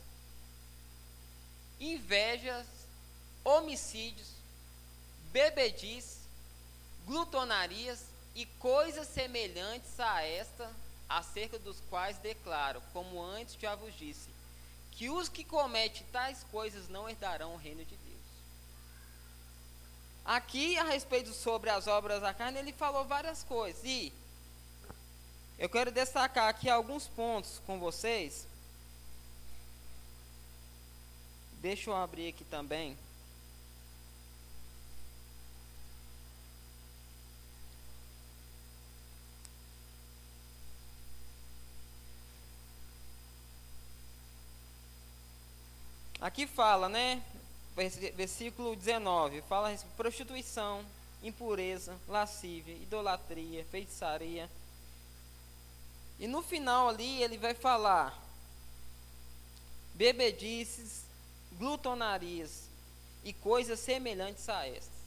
invejas, 1.79 2.67
homicídios, 3.43 4.27
bebediz, 5.31 6.19
glutonarias 7.05 8.05
e 8.35 8.45
coisas 8.45 9.07
semelhantes 9.07 9.99
a 9.99 10.23
esta, 10.23 10.71
acerca 11.07 11.57
dos 11.57 11.77
quais 11.89 12.17
declaro, 12.19 12.81
como 12.93 13.21
antes 13.21 13.55
já 13.59 13.73
vos 13.75 13.97
disse, 13.97 14.29
que 14.91 15.09
os 15.09 15.27
que 15.27 15.43
cometem 15.43 16.05
tais 16.11 16.43
coisas 16.51 16.87
não 16.89 17.09
herdarão 17.09 17.53
o 17.55 17.57
reino 17.57 17.83
de 17.83 17.95
Deus. 17.95 18.19
Aqui, 20.29 20.77
a 20.77 20.83
respeito 20.83 21.33
sobre 21.33 21.71
as 21.71 21.87
obras 21.87 22.21
da 22.21 22.33
carne, 22.33 22.59
ele 22.59 22.71
falou 22.71 23.03
várias 23.03 23.43
coisas. 23.43 23.83
E 23.83 24.13
eu 25.57 25.67
quero 25.67 25.91
destacar 25.91 26.47
aqui 26.47 26.69
alguns 26.69 27.07
pontos 27.07 27.59
com 27.65 27.79
vocês 27.79 28.47
Deixa 31.61 31.89
eu 31.89 31.95
abrir 31.95 32.29
aqui 32.29 32.45
também. 32.45 32.97
Aqui 46.21 46.47
fala, 46.47 46.87
né? 46.87 47.21
Versículo 47.75 48.75
19: 48.75 49.41
fala 49.43 49.75
prostituição, 49.95 50.85
impureza, 51.23 51.97
lascívia, 52.07 52.73
idolatria, 52.75 53.65
feitiçaria. 53.71 54.49
E 56.19 56.27
no 56.27 56.41
final 56.41 56.89
ali 56.89 57.23
ele 57.23 57.37
vai 57.37 57.53
falar 57.53 58.17
bebedices, 59.93 61.03
glutonarias 61.53 62.69
e 63.23 63.33
coisas 63.33 63.79
semelhantes 63.79 64.47
a 64.49 64.67
estas. 64.67 64.99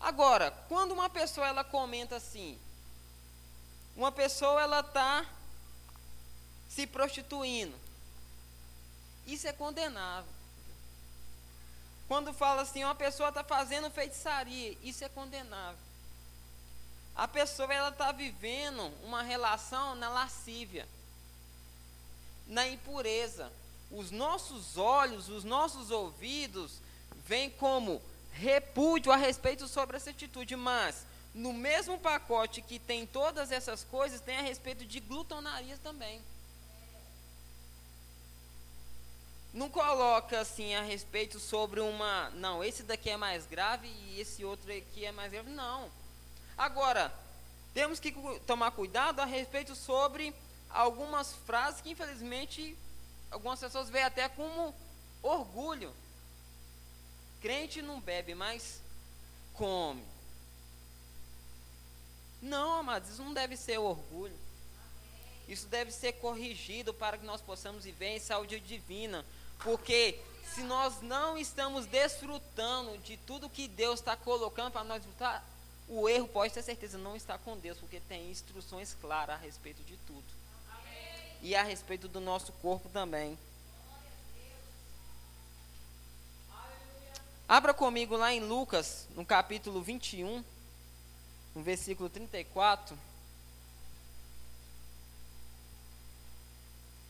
Agora, 0.00 0.50
quando 0.68 0.92
uma 0.92 1.08
pessoa 1.08 1.46
ela 1.46 1.62
comenta 1.62 2.16
assim, 2.16 2.58
uma 3.96 4.10
pessoa 4.10 4.60
ela 4.60 4.80
está 4.80 5.24
se 6.68 6.86
prostituindo, 6.86 7.76
isso 9.26 9.46
é 9.46 9.52
condenável. 9.52 10.41
Quando 12.12 12.34
fala 12.34 12.60
assim, 12.60 12.84
uma 12.84 12.94
pessoa 12.94 13.30
está 13.30 13.42
fazendo 13.42 13.90
feitiçaria, 13.90 14.76
isso 14.82 15.02
é 15.02 15.08
condenável. 15.08 15.80
A 17.16 17.26
pessoa 17.26 17.72
ela 17.72 17.88
está 17.88 18.12
vivendo 18.12 18.82
uma 19.02 19.22
relação 19.22 19.94
na 19.94 20.10
lascívia. 20.10 20.86
na 22.46 22.68
impureza. 22.68 23.50
Os 23.90 24.10
nossos 24.10 24.76
olhos, 24.76 25.30
os 25.30 25.42
nossos 25.42 25.90
ouvidos, 25.90 26.82
vêm 27.26 27.48
como 27.48 28.02
repúdio 28.30 29.10
a 29.10 29.16
respeito 29.16 29.66
sobre 29.66 29.96
essa 29.96 30.10
atitude, 30.10 30.54
mas 30.54 31.06
no 31.34 31.54
mesmo 31.54 31.98
pacote 31.98 32.60
que 32.60 32.78
tem 32.78 33.06
todas 33.06 33.50
essas 33.50 33.84
coisas, 33.84 34.20
tem 34.20 34.36
a 34.36 34.42
respeito 34.42 34.84
de 34.84 35.00
glutonaria 35.00 35.78
também. 35.78 36.20
Não 39.52 39.68
coloca 39.68 40.40
assim 40.40 40.74
a 40.74 40.82
respeito 40.82 41.38
sobre 41.38 41.80
uma. 41.80 42.30
Não, 42.30 42.64
esse 42.64 42.82
daqui 42.82 43.10
é 43.10 43.16
mais 43.16 43.46
grave 43.46 43.86
e 43.86 44.20
esse 44.20 44.44
outro 44.44 44.72
aqui 44.72 45.04
é 45.04 45.12
mais 45.12 45.30
grave. 45.30 45.50
Não. 45.50 45.90
Agora, 46.56 47.12
temos 47.74 48.00
que 48.00 48.12
tomar 48.46 48.70
cuidado 48.70 49.20
a 49.20 49.24
respeito 49.26 49.74
sobre 49.74 50.34
algumas 50.70 51.34
frases 51.46 51.80
que, 51.82 51.90
infelizmente, 51.90 52.76
algumas 53.30 53.60
pessoas 53.60 53.90
veem 53.90 54.04
até 54.04 54.28
como 54.28 54.74
orgulho. 55.22 55.92
Crente 57.42 57.82
não 57.82 58.00
bebe, 58.00 58.34
mas 58.34 58.80
come. 59.52 60.04
Não, 62.40 62.78
amados, 62.78 63.10
isso 63.10 63.22
não 63.22 63.34
deve 63.34 63.56
ser 63.56 63.78
orgulho. 63.78 64.36
Isso 65.48 65.66
deve 65.66 65.92
ser 65.92 66.12
corrigido 66.14 66.94
para 66.94 67.18
que 67.18 67.24
nós 67.26 67.40
possamos 67.40 67.84
viver 67.84 68.16
em 68.16 68.20
saúde 68.20 68.58
divina. 68.60 69.24
Porque 69.62 70.20
se 70.54 70.62
nós 70.62 71.00
não 71.00 71.38
estamos 71.38 71.86
desfrutando 71.86 72.98
de 72.98 73.16
tudo 73.16 73.48
que 73.48 73.68
Deus 73.68 74.00
está 74.00 74.16
colocando 74.16 74.72
para 74.72 74.84
nós 74.84 75.00
desfrutar, 75.00 75.44
o 75.88 76.08
erro 76.08 76.28
pode 76.28 76.52
ter 76.52 76.62
certeza 76.62 76.98
não 76.98 77.16
está 77.16 77.38
com 77.38 77.56
Deus, 77.56 77.78
porque 77.78 78.00
tem 78.00 78.30
instruções 78.30 78.96
claras 79.00 79.36
a 79.36 79.38
respeito 79.38 79.82
de 79.82 79.96
tudo. 79.98 80.24
Amém. 80.70 81.38
E 81.42 81.54
a 81.54 81.62
respeito 81.62 82.08
do 82.08 82.20
nosso 82.20 82.52
corpo 82.54 82.88
também. 82.88 83.38
Abra 87.48 87.74
comigo 87.74 88.16
lá 88.16 88.32
em 88.32 88.40
Lucas, 88.40 89.06
no 89.14 89.26
capítulo 89.26 89.82
21, 89.82 90.42
no 91.54 91.62
versículo 91.62 92.08
34. 92.08 92.98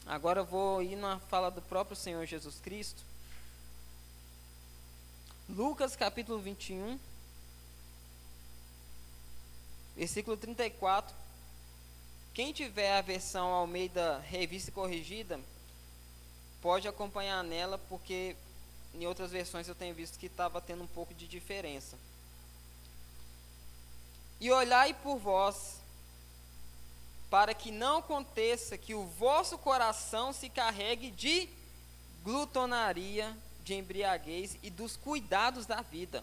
Agora 0.07 0.41
eu 0.41 0.45
vou 0.45 0.83
ir 0.83 0.97
na 0.97 1.19
fala 1.21 1.51
do 1.51 1.63
próprio 1.63 1.97
Senhor 1.97 2.27
Jesus 2.27 2.59
Cristo. 2.61 3.03
Lucas 5.49 5.95
capítulo 5.95 6.41
21, 6.41 6.99
versículo 9.97 10.37
34. 10.37 11.15
Quem 12.35 12.53
tiver 12.53 12.97
a 12.97 13.03
versão 13.03 13.49
Almeida 13.49 14.19
Revista 14.21 14.73
Corrigida, 14.73 15.39
pode 16.63 16.89
acompanhar 16.89 17.45
nela, 17.45 17.77
porque 17.77 18.35
em 18.95 19.07
outras 19.07 19.31
versões 19.31 19.69
eu 19.69 19.75
tenho 19.75 19.95
visto 19.95 20.19
que 20.19 20.27
estava 20.27 20.61
tendo 20.61 20.83
um 20.83 20.89
pouco 20.89 21.13
de 21.13 21.29
diferença. 21.29 21.97
E 24.41 24.51
olhai 24.51 24.95
por 24.95 25.19
vós 25.19 25.82
para 27.33 27.55
que 27.55 27.71
não 27.71 28.01
aconteça 28.01 28.77
que 28.77 28.95
o 28.95 29.07
vosso 29.07 29.57
coração 29.57 30.35
se 30.35 30.51
carregue 30.51 31.11
de 31.11 31.49
glutonaria, 32.23 33.35
de 33.65 33.73
embriaguez 33.73 34.59
e 34.63 34.69
dos 34.69 34.99
cuidados 34.99 35.65
da 35.65 35.81
vida, 35.81 36.23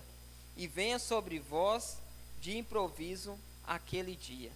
e 0.55 0.67
venha 0.67 0.99
sobre 0.99 1.39
vós 1.39 1.97
de 2.39 2.55
improviso 2.59 3.39
aquele 3.65 4.15
dia. 4.15 4.51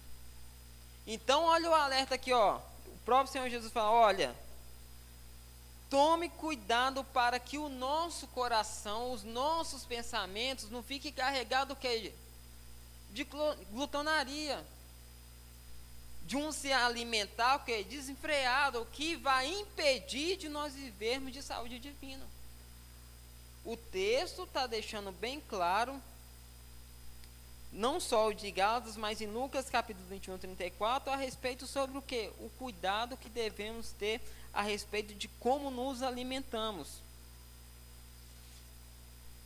Então, 1.04 1.42
olha 1.42 1.70
o 1.70 1.74
alerta 1.74 2.14
aqui, 2.14 2.32
ó. 2.32 2.58
O 2.86 2.98
próprio 3.04 3.32
Senhor 3.32 3.48
Jesus 3.48 3.72
fala: 3.72 3.90
olha, 3.90 4.32
tome 5.90 6.28
cuidado 6.28 7.02
para 7.02 7.40
que 7.40 7.58
o 7.58 7.68
nosso 7.68 8.28
coração, 8.28 9.10
os 9.10 9.24
nossos 9.24 9.84
pensamentos 9.84 10.70
não 10.70 10.84
fiquem 10.84 11.12
carregados 11.12 11.76
de 13.10 13.24
glutonaria, 13.72 14.64
de 16.26 16.36
um 16.36 16.50
se 16.50 16.72
alimentar 16.72 17.56
o 17.56 17.64
que 17.64 17.84
desenfreado, 17.84 18.80
o 18.80 18.86
que 18.86 19.14
vai 19.16 19.46
impedir 19.46 20.36
de 20.36 20.48
nós 20.48 20.74
vivermos 20.74 21.32
de 21.32 21.42
saúde 21.42 21.78
divina. 21.78 22.26
O 23.64 23.76
texto 23.76 24.44
está 24.44 24.66
deixando 24.66 25.12
bem 25.12 25.42
claro, 25.48 26.00
não 27.72 27.98
só 27.98 28.28
o 28.28 28.34
de 28.34 28.50
Gálatas, 28.50 28.96
mas 28.96 29.20
em 29.20 29.26
Lucas 29.26 29.68
capítulo 29.68 30.06
21, 30.08 30.38
34, 30.38 31.12
a 31.12 31.16
respeito 31.16 31.66
sobre 31.66 31.98
o 31.98 32.02
que? 32.02 32.30
O 32.38 32.48
cuidado 32.58 33.16
que 33.16 33.28
devemos 33.28 33.90
ter 33.92 34.20
a 34.52 34.62
respeito 34.62 35.14
de 35.14 35.28
como 35.28 35.70
nos 35.70 36.02
alimentamos. 36.02 37.03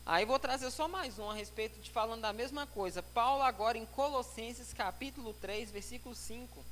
Aí 0.08 0.24
vou 0.24 0.38
trazer 0.38 0.70
só 0.70 0.88
mais 0.88 1.18
um 1.18 1.28
a 1.28 1.34
respeito 1.34 1.78
de 1.80 1.90
falando 1.90 2.22
da 2.22 2.32
mesma 2.32 2.66
coisa. 2.66 3.02
Paulo 3.02 3.42
agora 3.42 3.76
em 3.76 3.84
Colossenses 3.84 4.72
capítulo 4.72 5.34
3, 5.34 5.70
versículo 5.70 6.14
5. 6.14 6.64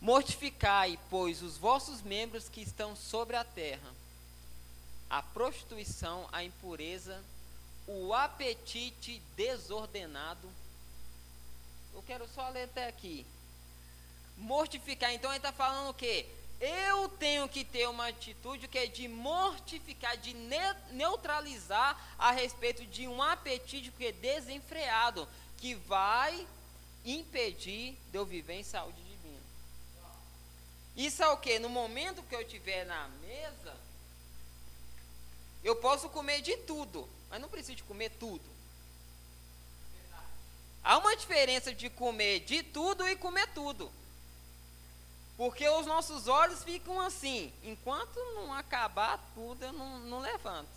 Mortificai, 0.00 0.98
pois, 1.10 1.42
os 1.42 1.58
vossos 1.58 2.00
membros 2.00 2.48
que 2.48 2.62
estão 2.62 2.96
sobre 2.96 3.36
a 3.36 3.44
terra, 3.44 3.92
a 5.10 5.22
prostituição, 5.22 6.26
a 6.32 6.42
impureza, 6.42 7.22
o 7.86 8.14
apetite 8.14 9.20
desordenado. 9.36 10.48
Eu 11.92 12.02
quero 12.04 12.26
só 12.28 12.48
ler 12.48 12.62
até 12.62 12.88
aqui. 12.88 13.26
Mortificar, 14.38 15.12
então 15.12 15.30
ele 15.30 15.36
está 15.36 15.52
falando 15.52 15.90
o 15.90 15.94
quê? 15.94 16.37
Eu 16.60 17.08
tenho 17.08 17.48
que 17.48 17.64
ter 17.64 17.88
uma 17.88 18.08
atitude 18.08 18.66
que 18.66 18.78
é 18.78 18.86
de 18.86 19.06
mortificar, 19.06 20.16
de 20.16 20.34
neutralizar 20.90 21.96
a 22.18 22.32
respeito 22.32 22.84
de 22.86 23.06
um 23.06 23.22
apetite 23.22 23.92
que 23.92 24.06
é 24.06 24.12
desenfreado, 24.12 25.28
que 25.58 25.74
vai 25.74 26.46
impedir 27.04 27.96
de 28.10 28.18
eu 28.18 28.26
viver 28.26 28.54
em 28.54 28.64
saúde 28.64 29.00
divina. 29.02 29.40
Isso 30.96 31.22
é 31.22 31.28
o 31.28 31.36
que? 31.36 31.60
No 31.60 31.68
momento 31.68 32.22
que 32.24 32.34
eu 32.34 32.40
estiver 32.40 32.84
na 32.84 33.06
mesa, 33.20 33.76
eu 35.62 35.76
posso 35.76 36.08
comer 36.08 36.42
de 36.42 36.56
tudo, 36.56 37.08
mas 37.30 37.40
não 37.40 37.48
preciso 37.48 37.76
de 37.76 37.84
comer 37.84 38.10
tudo. 38.18 38.44
Há 40.82 40.98
uma 40.98 41.16
diferença 41.16 41.72
de 41.72 41.88
comer 41.88 42.40
de 42.40 42.62
tudo 42.62 43.06
e 43.06 43.14
comer 43.14 43.46
tudo. 43.52 43.92
Porque 45.38 45.68
os 45.68 45.86
nossos 45.86 46.26
olhos 46.26 46.64
ficam 46.64 47.00
assim. 47.00 47.52
Enquanto 47.62 48.16
não 48.34 48.52
acabar 48.52 49.18
tudo, 49.36 49.64
eu 49.64 49.72
não, 49.72 50.00
não 50.00 50.18
levanto. 50.18 50.68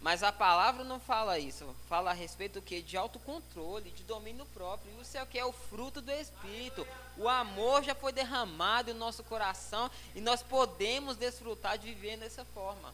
Mas 0.00 0.24
a 0.24 0.32
palavra 0.32 0.82
não 0.82 0.98
fala 0.98 1.38
isso. 1.38 1.64
Fala 1.88 2.10
a 2.10 2.12
respeito 2.12 2.54
do 2.54 2.62
que? 2.62 2.82
De 2.82 2.96
autocontrole, 2.96 3.92
de 3.92 4.02
domínio 4.02 4.44
próprio. 4.46 4.92
E 4.92 5.00
isso 5.00 5.16
é 5.16 5.22
o 5.22 5.26
que 5.26 5.38
é 5.38 5.44
o 5.46 5.52
fruto 5.52 6.02
do 6.02 6.10
Espírito. 6.10 6.86
O 7.16 7.28
amor 7.28 7.84
já 7.84 7.94
foi 7.94 8.12
derramado 8.12 8.90
em 8.90 8.94
nosso 8.94 9.22
coração 9.22 9.88
e 10.12 10.20
nós 10.20 10.42
podemos 10.42 11.16
desfrutar 11.16 11.78
de 11.78 11.86
viver 11.86 12.18
dessa 12.18 12.44
forma. 12.46 12.92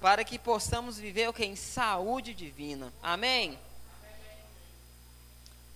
Para 0.00 0.22
que 0.24 0.38
possamos 0.38 0.96
viver 0.96 1.28
o 1.28 1.32
que? 1.32 1.44
Em 1.44 1.56
saúde 1.56 2.32
divina. 2.32 2.92
Amém? 3.02 3.58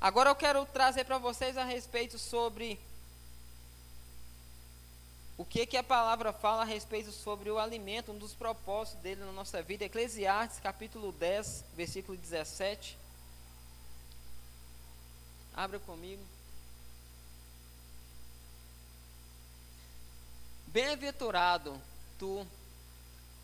Agora 0.02 0.30
eu 0.30 0.34
quero 0.34 0.66
trazer 0.66 1.04
para 1.04 1.16
vocês 1.16 1.56
a 1.56 1.62
respeito 1.62 2.18
sobre 2.18 2.76
o 5.38 5.44
que, 5.44 5.64
que 5.64 5.76
a 5.76 5.82
palavra 5.84 6.32
fala 6.32 6.62
a 6.62 6.64
respeito 6.64 7.12
sobre 7.12 7.48
o 7.52 7.56
alimento, 7.56 8.10
um 8.10 8.18
dos 8.18 8.34
propósitos 8.34 9.00
dele 9.00 9.20
na 9.24 9.30
nossa 9.30 9.62
vida. 9.62 9.84
Eclesiastes, 9.84 10.58
capítulo 10.58 11.12
10, 11.12 11.66
versículo 11.76 12.18
17. 12.18 12.98
Abra 15.54 15.78
comigo. 15.78 16.24
Bem-aventurado 20.66 21.80
tu, 22.18 22.44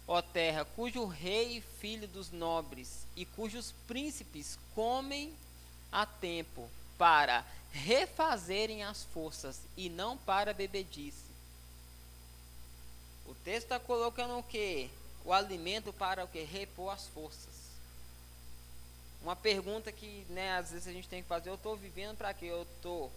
ó 0.08 0.20
terra, 0.20 0.64
cujo 0.64 1.06
rei 1.06 1.62
filho 1.78 2.08
dos 2.08 2.32
nobres 2.32 3.06
e 3.14 3.24
cujos 3.24 3.72
príncipes 3.86 4.58
comem 4.74 5.32
a 5.90 6.04
tempo 6.06 6.68
para 6.96 7.44
refazerem 7.72 8.82
as 8.82 9.04
forças 9.04 9.60
e 9.76 9.88
não 9.88 10.16
para 10.16 10.54
bebedice. 10.54 11.28
O 13.26 13.34
texto 13.34 13.64
está 13.64 13.78
colocando 13.78 14.38
o 14.38 14.42
que? 14.42 14.90
O 15.24 15.32
alimento 15.32 15.92
para 15.92 16.24
o 16.24 16.28
que? 16.28 16.42
Repor 16.42 16.92
as 16.92 17.06
forças. 17.08 17.58
Uma 19.22 19.36
pergunta 19.36 19.92
que 19.92 20.24
né, 20.30 20.56
às 20.56 20.70
vezes 20.70 20.88
a 20.88 20.92
gente 20.92 21.08
tem 21.08 21.22
que 21.22 21.28
fazer, 21.28 21.50
eu 21.50 21.54
estou 21.54 21.76
vivendo 21.76 22.16
para 22.16 22.32
quê? 22.32 22.46
Eu 22.46 22.62
estou 22.62 23.12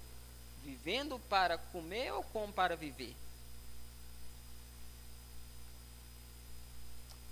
vivendo 0.64 1.20
para 1.30 1.58
comer 1.58 2.12
ou 2.12 2.24
como 2.24 2.52
para 2.52 2.76
viver? 2.76 3.16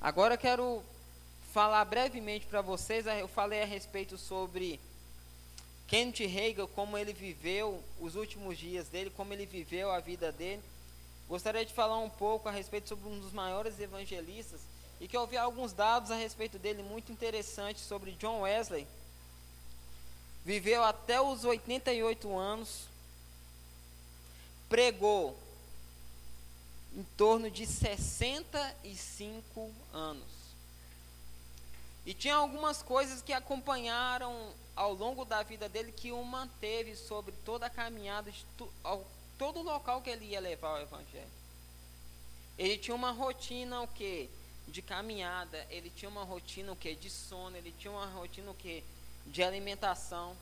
Agora 0.01 0.35
eu 0.35 0.37
quero 0.37 0.83
falar 1.53 1.83
brevemente 1.83 2.45
para 2.45 2.61
vocês. 2.61 3.05
Eu 3.05 3.27
falei 3.27 3.61
a 3.61 3.65
respeito 3.65 4.17
sobre 4.17 4.79
Kenneth 5.89 6.25
Hagel, 6.25 6.67
como 6.67 6.97
ele 6.97 7.13
viveu 7.13 7.81
os 7.99 8.15
últimos 8.15 8.59
dias 8.59 8.87
dele, 8.89 9.09
como 9.09 9.33
ele 9.33 9.47
viveu 9.47 9.91
a 9.91 9.99
vida 9.99 10.31
dele. 10.31 10.61
Gostaria 11.27 11.65
de 11.65 11.73
falar 11.73 11.97
um 11.97 12.09
pouco 12.09 12.47
a 12.47 12.51
respeito 12.51 12.87
sobre 12.87 13.09
um 13.09 13.19
dos 13.19 13.33
maiores 13.33 13.79
evangelistas 13.79 14.61
e 15.01 15.07
que 15.07 15.17
eu 15.17 15.25
vi 15.25 15.35
alguns 15.35 15.73
dados 15.73 16.11
a 16.11 16.15
respeito 16.15 16.59
dele 16.59 16.83
muito 16.83 17.11
interessantes 17.11 17.83
sobre 17.83 18.11
John 18.13 18.41
Wesley. 18.41 18.87
Viveu 20.45 20.83
até 20.83 21.19
os 21.19 21.43
88 21.43 22.37
anos, 22.37 22.87
pregou 24.67 25.35
em 26.95 27.03
torno 27.17 27.49
de 27.49 27.65
65 27.65 29.71
anos. 29.91 30.39
E 32.05 32.13
tinha 32.13 32.35
algumas 32.35 32.81
coisas 32.81 33.21
que 33.21 33.33
acompanharam 33.33 34.53
ao 34.79 34.93
longo 34.93 35.25
da 35.25 35.43
vida 35.43 35.67
dele 35.67 35.91
que 35.91 36.09
o 36.09 36.23
manteve 36.23 36.95
sobre 36.95 37.33
toda 37.43 37.65
a 37.65 37.69
caminhada, 37.69 38.31
ao, 38.81 39.05
todo 39.37 39.61
local 39.61 40.01
que 40.01 40.09
ele 40.09 40.27
ia 40.27 40.39
levar 40.39 40.75
o 40.75 40.81
evangelho. 40.81 41.27
Ele 42.57 42.77
tinha 42.77 42.95
uma 42.95 43.11
rotina 43.11 43.81
o 43.81 43.87
que 43.89 44.29
de 44.69 44.81
caminhada, 44.81 45.67
ele 45.69 45.89
tinha 45.89 46.07
uma 46.07 46.23
rotina 46.23 46.71
o 46.71 46.77
que 46.77 46.95
de 46.95 47.09
sono, 47.09 47.57
ele 47.57 47.73
tinha 47.77 47.91
uma 47.91 48.05
rotina 48.05 48.51
o 48.51 48.53
que 48.53 48.81
de 49.25 49.43
alimentação. 49.43 50.33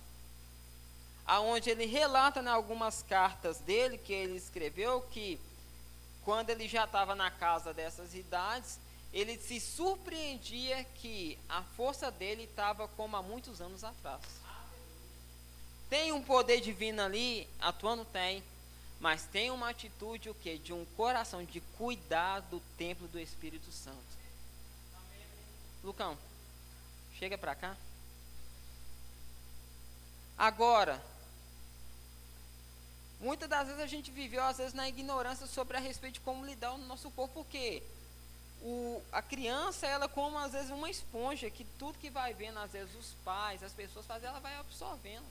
Aonde 1.26 1.72
ele 1.72 1.88
relata 1.88 2.40
em 2.40 2.48
algumas 2.48 3.02
cartas 3.02 3.58
dele 3.62 3.98
que 3.98 4.14
ele 4.14 4.38
escreveu 4.38 5.02
que 5.10 5.40
quando 6.24 6.52
ele 6.52 6.68
já 6.68 6.84
estava 6.84 7.16
na 7.16 7.32
casa 7.32 7.74
dessas 7.74 8.14
idades, 8.14 8.78
ele 9.18 9.36
se 9.40 9.60
surpreendia 9.60 10.84
que 10.84 11.40
a 11.50 11.64
força 11.64 12.12
dele 12.12 12.44
estava 12.44 12.88
como 12.90 13.18
há 13.18 13.24
muitos 13.24 13.60
anos 13.60 13.84
atrás. 13.84 14.22
Tem 15.90 16.12
um 16.12 16.22
poder 16.22 16.62
divino 16.62 17.02
ali, 17.02 17.50
atuando 17.60 18.06
tem, 18.06 18.44
mas 19.00 19.26
tem 19.26 19.50
uma 19.50 19.70
atitude 19.70 20.30
o 20.30 20.36
que 20.36 20.60
de 20.60 20.72
um 20.72 20.86
coração 20.96 21.44
de 21.44 21.60
cuidar 21.80 22.42
do 22.42 22.60
templo 22.78 23.08
do 23.08 23.20
Espírito 23.20 23.72
Santo. 23.72 23.98
Lucão, 25.84 26.16
chega 27.18 27.40
para 27.40 27.56
cá. 27.56 27.76
Agora, 30.38 31.04
muitas 33.20 33.50
das 33.50 33.66
vezes 33.66 33.82
a 33.82 33.88
gente 33.88 34.12
viveu 34.12 34.44
às 34.44 34.60
vezes 34.60 34.76
na 34.76 34.88
ignorância 34.88 35.48
sobre 35.48 35.76
a 35.76 35.80
respeito 35.80 36.16
de 36.16 36.20
como 36.20 36.46
lidar 36.46 36.78
no 36.78 36.86
nosso 36.86 37.10
corpo, 37.10 37.44
porque 37.44 37.82
o, 38.62 39.02
a 39.12 39.22
criança, 39.22 39.86
ela 39.88 40.08
como 40.08 40.38
às 40.38 40.52
vezes 40.52 40.72
uma 40.72 40.90
esponja, 40.90 41.50
que 41.50 41.64
tudo 41.78 42.00
que 42.00 42.10
vai 42.10 42.34
vendo, 42.34 42.60
às 42.60 42.72
vezes 42.72 42.94
os 42.96 43.14
pais, 43.24 43.64
as 43.64 43.74
pessoas 43.74 44.06
fazem, 44.06 44.28
ela 44.28 44.40
vai 44.40 44.56
absorvendo. 44.56 45.26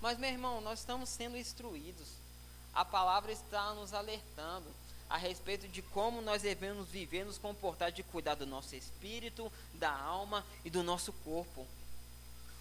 Mas, 0.00 0.18
meu 0.18 0.30
irmão, 0.30 0.60
nós 0.60 0.80
estamos 0.80 1.08
sendo 1.08 1.36
instruídos. 1.36 2.08
A 2.72 2.84
palavra 2.84 3.32
está 3.32 3.74
nos 3.74 3.92
alertando 3.92 4.66
a 5.08 5.16
respeito 5.16 5.66
de 5.66 5.82
como 5.82 6.20
nós 6.20 6.42
devemos 6.42 6.88
viver, 6.88 7.24
nos 7.24 7.38
comportar, 7.38 7.90
de 7.90 8.02
cuidar 8.02 8.34
do 8.34 8.46
nosso 8.46 8.76
espírito, 8.76 9.50
da 9.74 9.90
alma 9.90 10.44
e 10.64 10.70
do 10.70 10.82
nosso 10.82 11.12
corpo. 11.24 11.66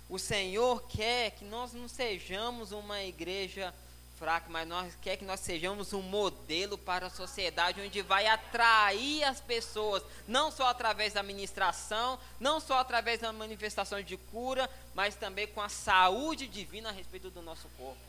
O 0.09 0.17
Senhor 0.17 0.82
quer 0.88 1.32
que 1.32 1.43
nós 1.43 1.73
não 1.73 1.88
sejamos 1.88 2.71
uma 2.71 3.03
igreja 3.03 3.73
fraco, 4.18 4.51
mas 4.51 4.68
nós 4.68 4.95
quer 5.01 5.18
que 5.18 5.26
nós 5.26 5.39
sejamos 5.39 5.93
um 5.93 6.01
modelo 6.01 6.78
para 6.78 7.07
a 7.07 7.09
sociedade 7.09 7.82
onde 7.82 8.01
vai 8.01 8.28
atrair 8.28 9.24
as 9.24 9.39
pessoas, 9.39 10.03
não 10.28 10.51
só 10.51 10.68
através 10.68 11.13
da 11.13 11.24
ministração, 11.24 12.20
não 12.39 12.59
só 12.59 12.80
através 12.80 13.20
da 13.20 13.32
manifestação 13.32 14.01
de 14.01 14.18
cura, 14.18 14.70
mas 14.93 15.15
também 15.15 15.47
com 15.47 15.61
a 15.61 15.70
saúde 15.70 16.47
divina 16.47 16.89
a 16.89 16.91
respeito 16.91 17.30
do 17.30 17.41
nosso 17.41 17.68
corpo. 17.78 18.07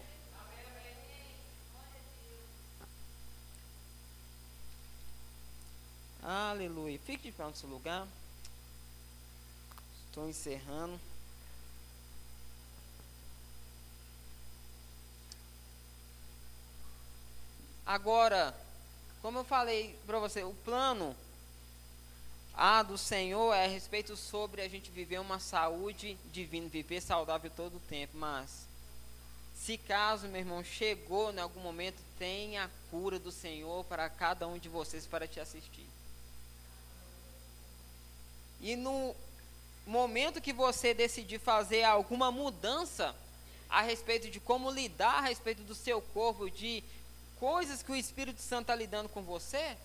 Aleluia. 6.22 6.98
Fique 7.06 7.30
de 7.30 7.32
pé 7.32 7.44
no 7.44 7.56
seu 7.56 7.68
lugar. 7.68 8.06
Estou 10.08 10.28
encerrando. 10.28 11.00
Agora, 17.88 18.54
como 19.22 19.38
eu 19.38 19.44
falei 19.44 19.98
para 20.06 20.18
você, 20.18 20.42
o 20.42 20.52
plano 20.62 21.16
A 22.52 22.82
do 22.82 22.98
Senhor 22.98 23.54
é 23.54 23.64
a 23.64 23.68
respeito 23.68 24.14
sobre 24.14 24.60
a 24.60 24.68
gente 24.68 24.90
viver 24.90 25.18
uma 25.18 25.38
saúde 25.38 26.18
divina, 26.30 26.68
viver 26.68 27.00
saudável 27.00 27.50
todo 27.56 27.78
o 27.78 27.88
tempo, 27.88 28.18
mas 28.18 28.66
se 29.56 29.78
caso, 29.78 30.28
meu 30.28 30.42
irmão, 30.42 30.62
chegou 30.62 31.32
em 31.32 31.38
algum 31.38 31.60
momento, 31.60 31.96
tem 32.18 32.58
a 32.58 32.68
cura 32.90 33.18
do 33.18 33.32
Senhor 33.32 33.82
para 33.86 34.10
cada 34.10 34.46
um 34.46 34.58
de 34.58 34.68
vocês 34.68 35.06
para 35.06 35.26
te 35.26 35.40
assistir. 35.40 35.86
E 38.60 38.76
no 38.76 39.16
momento 39.86 40.42
que 40.42 40.52
você 40.52 40.92
decidir 40.92 41.38
fazer 41.38 41.84
alguma 41.84 42.30
mudança 42.30 43.16
a 43.66 43.80
respeito 43.80 44.30
de 44.30 44.40
como 44.40 44.70
lidar 44.70 45.14
a 45.14 45.28
respeito 45.28 45.62
do 45.62 45.74
seu 45.74 46.02
corpo, 46.02 46.50
de 46.50 46.84
coisas 47.38 47.82
que 47.82 47.92
o 47.92 47.96
Espírito 47.96 48.40
Santo 48.40 48.62
está 48.62 48.74
lidando 48.74 49.08
com 49.08 49.22
você, 49.22 49.76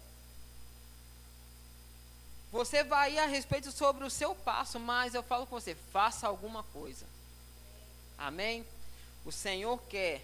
você 2.52 2.84
vai 2.84 3.14
ir 3.14 3.20
a 3.20 3.26
respeito 3.26 3.72
sobre 3.72 4.06
o 4.06 4.12
seu 4.12 4.36
passo, 4.36 4.80
mas 4.80 5.16
eu 5.16 5.24
falo 5.24 5.48
com 5.48 5.60
você, 5.60 5.76
faça 5.92 6.28
alguma 6.28 6.62
coisa. 6.64 7.04
Amém? 8.16 8.64
O 9.26 9.32
Senhor 9.32 9.82
quer 9.90 10.22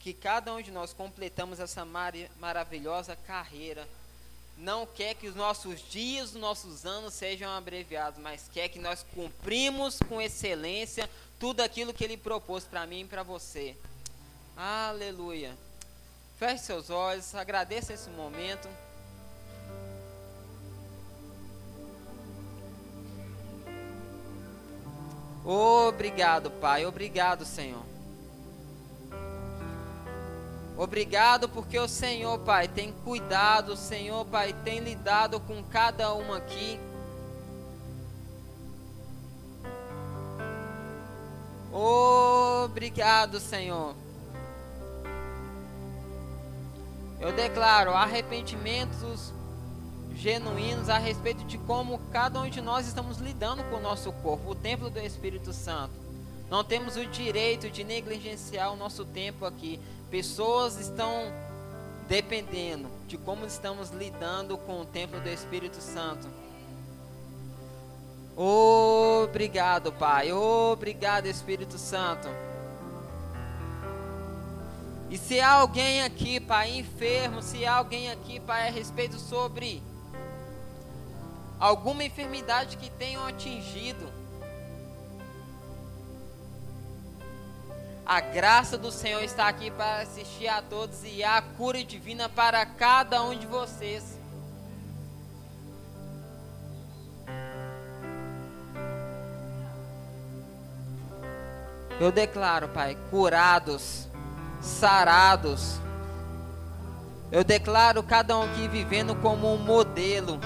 que 0.00 0.14
cada 0.14 0.54
um 0.54 0.62
de 0.62 0.70
nós 0.70 0.92
completamos 0.94 1.60
essa 1.60 1.84
mar 1.84 2.14
maravilhosa 2.38 3.16
carreira. 3.26 3.86
Não 4.56 4.86
quer 4.86 5.14
que 5.14 5.28
os 5.28 5.34
nossos 5.34 5.80
dias, 5.90 6.30
os 6.30 6.40
nossos 6.40 6.86
anos 6.86 7.12
sejam 7.12 7.50
abreviados, 7.50 8.18
mas 8.18 8.48
quer 8.50 8.70
que 8.70 8.78
nós 8.78 9.04
cumprimos 9.14 9.98
com 10.08 10.22
excelência 10.22 11.10
tudo 11.38 11.60
aquilo 11.60 11.92
que 11.92 12.02
Ele 12.02 12.16
propôs 12.16 12.64
para 12.64 12.86
mim 12.86 13.00
e 13.00 13.06
para 13.06 13.22
você. 13.22 13.76
Aleluia. 14.56 15.65
Feche 16.36 16.64
seus 16.64 16.90
olhos, 16.90 17.34
agradeça 17.34 17.94
esse 17.94 18.10
momento. 18.10 18.68
Obrigado, 25.42 26.50
Pai. 26.50 26.84
Obrigado, 26.84 27.46
Senhor. 27.46 27.82
Obrigado 30.76 31.48
porque 31.48 31.78
o 31.78 31.88
Senhor, 31.88 32.38
Pai, 32.40 32.68
tem 32.68 32.92
cuidado, 32.92 33.72
o 33.72 33.76
Senhor, 33.76 34.26
Pai, 34.26 34.52
tem 34.62 34.80
lidado 34.80 35.40
com 35.40 35.64
cada 35.64 36.14
um 36.14 36.34
aqui. 36.34 36.78
Obrigado, 41.72 43.40
Senhor. 43.40 43.94
Eu 47.20 47.32
declaro 47.32 47.92
arrependimentos 47.92 49.32
genuínos 50.14 50.88
a 50.88 50.98
respeito 50.98 51.44
de 51.44 51.58
como 51.58 51.98
cada 52.10 52.40
um 52.40 52.48
de 52.48 52.60
nós 52.60 52.86
estamos 52.86 53.18
lidando 53.18 53.62
com 53.64 53.76
o 53.76 53.80
nosso 53.80 54.12
corpo, 54.12 54.50
o 54.50 54.54
templo 54.54 54.88
do 54.88 54.98
Espírito 54.98 55.52
Santo. 55.52 55.94
Não 56.50 56.62
temos 56.62 56.96
o 56.96 57.04
direito 57.06 57.70
de 57.70 57.84
negligenciar 57.84 58.72
o 58.72 58.76
nosso 58.76 59.04
tempo 59.04 59.44
aqui. 59.44 59.80
Pessoas 60.10 60.78
estão 60.78 61.24
dependendo 62.08 62.88
de 63.06 63.18
como 63.18 63.44
estamos 63.44 63.90
lidando 63.90 64.56
com 64.58 64.80
o 64.80 64.84
templo 64.84 65.20
do 65.20 65.28
Espírito 65.28 65.80
Santo. 65.80 66.28
Obrigado, 68.36 69.92
Pai. 69.92 70.32
Obrigado, 70.32 71.26
Espírito 71.26 71.78
Santo. 71.78 72.28
E 75.08 75.16
se 75.16 75.40
há 75.40 75.52
alguém 75.52 76.02
aqui, 76.02 76.40
Pai, 76.40 76.78
enfermo, 76.78 77.40
se 77.40 77.64
há 77.64 77.74
alguém 77.74 78.10
aqui, 78.10 78.40
Pai, 78.40 78.68
a 78.68 78.70
respeito 78.70 79.18
sobre 79.18 79.82
alguma 81.60 82.02
enfermidade 82.02 82.76
que 82.76 82.90
tenham 82.90 83.24
atingido, 83.24 84.12
a 88.04 88.20
graça 88.20 88.76
do 88.76 88.90
Senhor 88.90 89.22
está 89.22 89.48
aqui 89.48 89.70
para 89.70 90.02
assistir 90.02 90.48
a 90.48 90.60
todos 90.60 91.04
e 91.04 91.22
há 91.22 91.40
cura 91.40 91.82
divina 91.84 92.28
para 92.28 92.64
cada 92.66 93.22
um 93.22 93.36
de 93.36 93.46
vocês. 93.46 94.16
Eu 101.98 102.12
declaro, 102.12 102.68
Pai, 102.68 102.96
curados 103.10 104.06
sarados. 104.66 105.80
Eu 107.30 107.42
declaro 107.42 108.02
cada 108.02 108.36
um 108.36 108.42
aqui 108.42 108.68
vivendo 108.68 109.14
como 109.16 109.52
um 109.52 109.58
modelo 109.58 110.38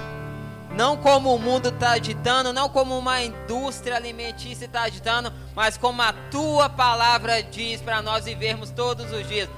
não 0.71 0.97
como 0.97 1.35
o 1.35 1.39
mundo 1.39 1.69
está 1.69 1.99
ditando, 1.99 2.53
não 2.53 2.69
como 2.69 2.97
uma 2.97 3.21
indústria 3.23 3.97
alimentícia 3.97 4.67
está 4.67 4.89
ditando, 4.89 5.33
mas 5.55 5.77
como 5.77 6.01
a 6.01 6.13
tua 6.31 6.69
palavra 6.69 7.43
diz 7.43 7.81
para 7.81 8.01
nós 8.01 8.25
vivermos 8.25 8.71
todos 8.71 9.11
os 9.13 9.29
dias. 9.29 9.49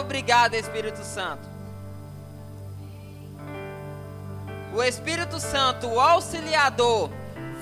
Obrigado, 0.00 0.54
Espírito 0.54 1.02
Santo. 1.02 1.48
O 4.72 4.82
Espírito 4.82 5.40
Santo, 5.40 5.88
o 5.88 5.98
auxiliador, 5.98 7.10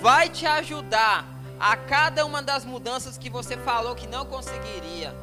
vai 0.02 0.28
te 0.28 0.44
ajudar 0.44 1.24
a 1.58 1.74
cada 1.74 2.26
uma 2.26 2.42
das 2.42 2.66
mudanças 2.66 3.16
que 3.16 3.30
você 3.30 3.56
falou 3.56 3.94
que 3.94 4.06
não 4.06 4.26
conseguiria. 4.26 5.14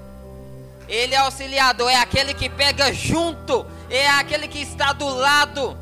Ele 0.88 1.15
é 1.15 1.17
auxiliador, 1.17 1.89
é 1.89 1.95
aquele 1.95 2.33
que 2.33 2.49
pega 2.49 2.93
junto, 2.93 3.65
é 3.89 4.07
aquele 4.07 4.47
que 4.47 4.59
está 4.59 4.93
do 4.93 5.07
lado. 5.07 5.77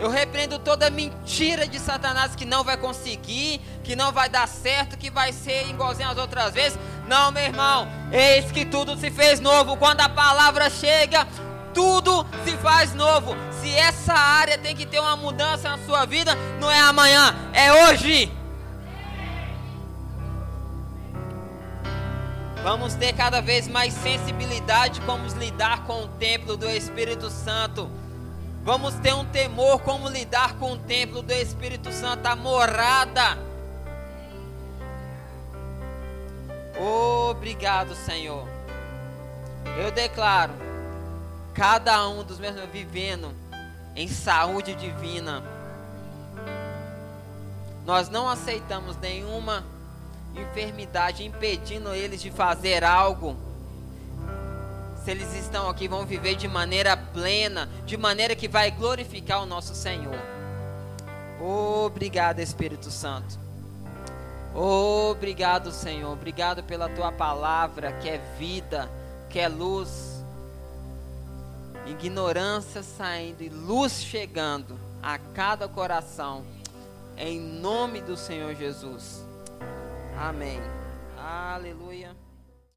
Eu 0.00 0.10
repreendo 0.10 0.60
toda 0.60 0.90
mentira 0.90 1.66
de 1.66 1.78
Satanás 1.78 2.36
que 2.36 2.44
não 2.44 2.62
vai 2.62 2.76
conseguir, 2.76 3.60
que 3.82 3.96
não 3.96 4.12
vai 4.12 4.28
dar 4.28 4.46
certo, 4.46 4.96
que 4.96 5.10
vai 5.10 5.32
ser 5.32 5.68
igualzinho 5.68 6.08
às 6.08 6.16
outras 6.16 6.54
vezes. 6.54 6.78
Não, 7.08 7.32
meu 7.32 7.42
irmão, 7.42 7.88
eis 8.12 8.50
que 8.52 8.64
tudo 8.64 8.96
se 8.96 9.10
fez 9.10 9.40
novo. 9.40 9.76
Quando 9.76 10.00
a 10.00 10.08
palavra 10.08 10.70
chega, 10.70 11.26
tudo 11.74 12.24
se 12.44 12.56
faz 12.58 12.94
novo. 12.94 13.34
Se 13.60 13.74
essa 13.74 14.14
área 14.14 14.56
tem 14.56 14.76
que 14.76 14.86
ter 14.86 15.00
uma 15.00 15.16
mudança 15.16 15.68
na 15.68 15.78
sua 15.84 16.04
vida, 16.04 16.36
não 16.60 16.70
é 16.70 16.78
amanhã, 16.78 17.34
é 17.52 17.72
hoje. 17.72 18.37
Vamos 22.68 22.92
ter 22.92 23.14
cada 23.14 23.40
vez 23.40 23.66
mais 23.66 23.94
sensibilidade 23.94 25.00
como 25.00 25.26
lidar 25.38 25.86
com 25.86 26.02
o 26.02 26.08
templo 26.08 26.54
do 26.54 26.68
Espírito 26.68 27.30
Santo. 27.30 27.90
Vamos 28.62 28.92
ter 28.96 29.14
um 29.14 29.24
temor 29.24 29.80
como 29.80 30.06
lidar 30.06 30.52
com 30.58 30.72
o 30.72 30.78
templo 30.78 31.22
do 31.22 31.32
Espírito 31.32 31.90
Santo, 31.90 32.26
a 32.26 32.36
morada. 32.36 33.38
Obrigado, 37.30 37.94
Senhor. 37.94 38.46
Eu 39.82 39.90
declaro, 39.90 40.52
cada 41.54 42.06
um 42.06 42.22
dos 42.22 42.38
meus 42.38 42.54
vivendo 42.70 43.34
em 43.96 44.08
saúde 44.08 44.74
divina. 44.74 45.42
Nós 47.86 48.10
não 48.10 48.28
aceitamos 48.28 48.94
nenhuma 48.98 49.64
enfermidade 50.40 51.24
impedindo 51.24 51.92
eles 51.94 52.20
de 52.20 52.30
fazer 52.30 52.84
algo 52.84 53.36
se 55.08 55.12
eles 55.12 55.32
estão 55.32 55.70
aqui, 55.70 55.88
vão 55.88 56.04
viver 56.04 56.34
de 56.34 56.46
maneira 56.46 56.94
plena, 56.94 57.66
de 57.86 57.96
maneira 57.96 58.36
que 58.36 58.46
vai 58.46 58.70
glorificar 58.70 59.42
o 59.42 59.46
nosso 59.46 59.74
Senhor. 59.74 60.18
Obrigado, 61.40 62.40
Espírito 62.40 62.90
Santo. 62.90 63.38
Obrigado, 64.54 65.72
Senhor. 65.72 66.12
Obrigado 66.12 66.62
pela 66.62 66.90
tua 66.90 67.10
palavra, 67.10 67.92
que 67.92 68.06
é 68.06 68.18
vida, 68.38 68.86
que 69.30 69.38
é 69.38 69.48
luz. 69.48 70.22
Ignorância 71.86 72.82
saindo 72.82 73.42
e 73.42 73.48
luz 73.48 74.02
chegando 74.02 74.78
a 75.02 75.16
cada 75.16 75.66
coração. 75.66 76.44
Em 77.16 77.40
nome 77.40 78.02
do 78.02 78.14
Senhor 78.14 78.54
Jesus. 78.54 79.24
Amém. 80.18 80.60
Aleluia. 81.16 82.17